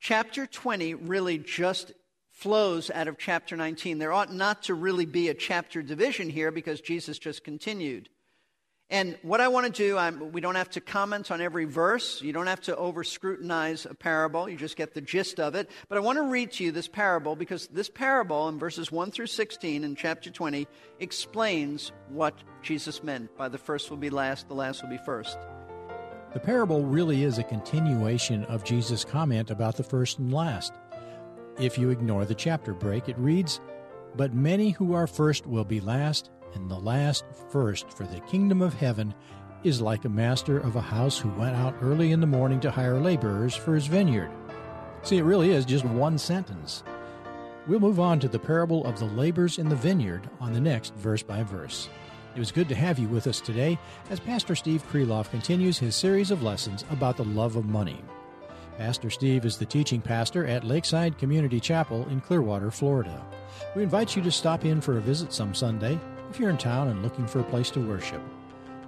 Chapter 0.00 0.46
20 0.46 0.94
really 0.94 1.38
just 1.38 1.92
flows 2.30 2.90
out 2.90 3.08
of 3.08 3.18
chapter 3.18 3.56
19. 3.56 3.98
There 3.98 4.12
ought 4.12 4.32
not 4.32 4.64
to 4.64 4.74
really 4.74 5.06
be 5.06 5.28
a 5.28 5.34
chapter 5.34 5.82
division 5.82 6.28
here 6.28 6.50
because 6.50 6.80
Jesus 6.80 7.18
just 7.18 7.44
continued. 7.44 8.08
And 8.88 9.18
what 9.22 9.40
I 9.40 9.48
want 9.48 9.66
to 9.66 9.72
do, 9.72 9.98
I'm, 9.98 10.30
we 10.30 10.40
don't 10.40 10.54
have 10.54 10.70
to 10.70 10.80
comment 10.80 11.32
on 11.32 11.40
every 11.40 11.64
verse. 11.64 12.22
You 12.22 12.32
don't 12.32 12.46
have 12.46 12.60
to 12.62 12.76
over 12.76 13.02
scrutinize 13.02 13.84
a 13.84 13.94
parable. 13.94 14.48
You 14.48 14.56
just 14.56 14.76
get 14.76 14.94
the 14.94 15.00
gist 15.00 15.40
of 15.40 15.56
it. 15.56 15.68
But 15.88 15.98
I 15.98 16.00
want 16.02 16.18
to 16.18 16.22
read 16.22 16.52
to 16.52 16.64
you 16.64 16.70
this 16.70 16.86
parable 16.86 17.34
because 17.34 17.66
this 17.66 17.88
parable 17.88 18.48
in 18.48 18.60
verses 18.60 18.92
1 18.92 19.10
through 19.10 19.26
16 19.26 19.82
in 19.82 19.96
chapter 19.96 20.30
20 20.30 20.68
explains 21.00 21.90
what 22.10 22.38
Jesus 22.62 23.02
meant 23.02 23.36
by 23.36 23.48
the 23.48 23.58
first 23.58 23.90
will 23.90 23.96
be 23.96 24.10
last, 24.10 24.46
the 24.46 24.54
last 24.54 24.82
will 24.82 24.90
be 24.90 24.98
first. 24.98 25.36
The 26.32 26.40
parable 26.40 26.84
really 26.84 27.24
is 27.24 27.38
a 27.38 27.42
continuation 27.42 28.44
of 28.44 28.62
Jesus' 28.62 29.04
comment 29.04 29.50
about 29.50 29.76
the 29.76 29.82
first 29.82 30.20
and 30.20 30.32
last. 30.32 30.74
If 31.58 31.76
you 31.76 31.90
ignore 31.90 32.24
the 32.24 32.34
chapter 32.36 32.72
break, 32.72 33.08
it 33.08 33.18
reads, 33.18 33.60
But 34.14 34.32
many 34.32 34.70
who 34.70 34.92
are 34.92 35.08
first 35.08 35.46
will 35.46 35.64
be 35.64 35.80
last, 35.80 36.30
and 36.54 36.70
the 36.70 36.78
last 36.78 37.24
first, 37.50 37.90
for 37.92 38.04
the 38.04 38.20
kingdom 38.20 38.62
of 38.62 38.74
heaven 38.74 39.14
is 39.64 39.80
like 39.80 40.04
a 40.04 40.08
master 40.08 40.58
of 40.58 40.76
a 40.76 40.80
house 40.80 41.18
who 41.18 41.28
went 41.30 41.56
out 41.56 41.74
early 41.82 42.12
in 42.12 42.20
the 42.20 42.26
morning 42.26 42.60
to 42.60 42.70
hire 42.70 43.00
laborers 43.00 43.54
for 43.54 43.74
his 43.74 43.86
vineyard. 43.86 44.30
See, 45.02 45.18
it 45.18 45.24
really 45.24 45.50
is 45.50 45.64
just 45.64 45.84
one 45.84 46.18
sentence. 46.18 46.82
We'll 47.66 47.80
move 47.80 47.98
on 47.98 48.20
to 48.20 48.28
the 48.28 48.38
parable 48.38 48.84
of 48.84 48.98
the 48.98 49.06
labors 49.06 49.58
in 49.58 49.68
the 49.68 49.74
vineyard 49.74 50.30
on 50.40 50.52
the 50.52 50.60
next 50.60 50.94
verse 50.94 51.22
by 51.22 51.42
verse. 51.42 51.88
It 52.36 52.38
was 52.38 52.52
good 52.52 52.68
to 52.68 52.74
have 52.74 52.98
you 52.98 53.08
with 53.08 53.26
us 53.26 53.40
today 53.40 53.78
as 54.10 54.20
Pastor 54.20 54.54
Steve 54.54 54.84
Kreloff 54.88 55.30
continues 55.30 55.78
his 55.78 55.96
series 55.96 56.30
of 56.30 56.42
lessons 56.42 56.84
about 56.90 57.16
the 57.16 57.24
love 57.24 57.56
of 57.56 57.66
money. 57.66 58.00
Pastor 58.78 59.08
Steve 59.10 59.46
is 59.46 59.56
the 59.56 59.64
teaching 59.64 60.02
pastor 60.02 60.46
at 60.46 60.62
Lakeside 60.62 61.18
Community 61.18 61.58
Chapel 61.58 62.06
in 62.08 62.20
Clearwater, 62.20 62.70
Florida. 62.70 63.24
We 63.74 63.82
invite 63.82 64.14
you 64.14 64.22
to 64.22 64.30
stop 64.30 64.64
in 64.64 64.80
for 64.80 64.98
a 64.98 65.00
visit 65.00 65.32
some 65.32 65.54
Sunday 65.54 65.98
if 66.30 66.38
you're 66.38 66.50
in 66.50 66.58
town 66.58 66.88
and 66.88 67.02
looking 67.02 67.26
for 67.26 67.40
a 67.40 67.44
place 67.44 67.70
to 67.70 67.86
worship. 67.86 68.22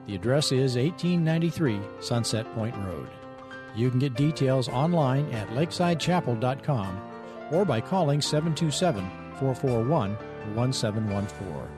The 0.06 0.14
address 0.14 0.52
is 0.52 0.76
1893 0.76 1.80
Sunset 2.00 2.52
Point 2.54 2.76
Road. 2.76 3.08
You 3.76 3.90
can 3.90 3.98
get 3.98 4.14
details 4.14 4.68
online 4.68 5.30
at 5.32 5.48
lakesidechapel.com 5.50 7.00
or 7.52 7.64
by 7.64 7.80
calling 7.80 8.20
727 8.20 9.08
441 9.38 10.16
1714. 10.54 11.68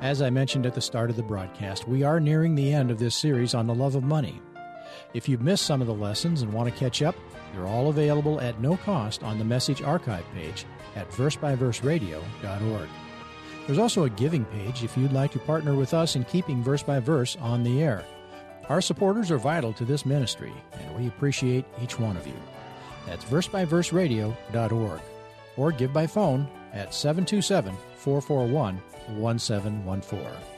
As 0.00 0.22
I 0.22 0.30
mentioned 0.30 0.64
at 0.64 0.74
the 0.74 0.80
start 0.80 1.10
of 1.10 1.16
the 1.16 1.22
broadcast, 1.22 1.88
we 1.88 2.04
are 2.04 2.20
nearing 2.20 2.54
the 2.54 2.72
end 2.72 2.90
of 2.90 3.00
this 3.00 3.16
series 3.16 3.54
on 3.54 3.66
the 3.66 3.74
love 3.74 3.96
of 3.96 4.04
money. 4.04 4.40
If 5.12 5.28
you've 5.28 5.42
missed 5.42 5.66
some 5.66 5.80
of 5.80 5.88
the 5.88 5.94
lessons 5.94 6.42
and 6.42 6.52
want 6.52 6.72
to 6.72 6.78
catch 6.78 7.02
up, 7.02 7.16
they're 7.52 7.66
all 7.66 7.88
available 7.88 8.40
at 8.40 8.60
no 8.60 8.76
cost 8.76 9.22
on 9.24 9.38
the 9.38 9.44
message 9.44 9.82
archive 9.82 10.24
page 10.34 10.64
at 10.94 11.10
versebyverseradio.org. 11.10 12.88
There's 13.68 13.78
also 13.78 14.04
a 14.04 14.10
giving 14.10 14.46
page 14.46 14.82
if 14.82 14.96
you'd 14.96 15.12
like 15.12 15.30
to 15.32 15.38
partner 15.38 15.74
with 15.74 15.92
us 15.92 16.16
in 16.16 16.24
keeping 16.24 16.62
Verse 16.62 16.82
by 16.82 17.00
Verse 17.00 17.36
on 17.36 17.62
the 17.62 17.82
air. 17.82 18.02
Our 18.70 18.80
supporters 18.80 19.30
are 19.30 19.36
vital 19.36 19.74
to 19.74 19.84
this 19.84 20.06
ministry, 20.06 20.54
and 20.72 20.96
we 20.96 21.06
appreciate 21.06 21.66
each 21.82 22.00
one 22.00 22.16
of 22.16 22.26
you. 22.26 22.32
That's 23.04 23.26
versebyverseradio.org 23.26 25.00
or 25.58 25.72
give 25.72 25.92
by 25.92 26.06
phone 26.06 26.48
at 26.72 26.94
727 26.94 27.76
441 27.96 28.80
1714. 29.18 30.57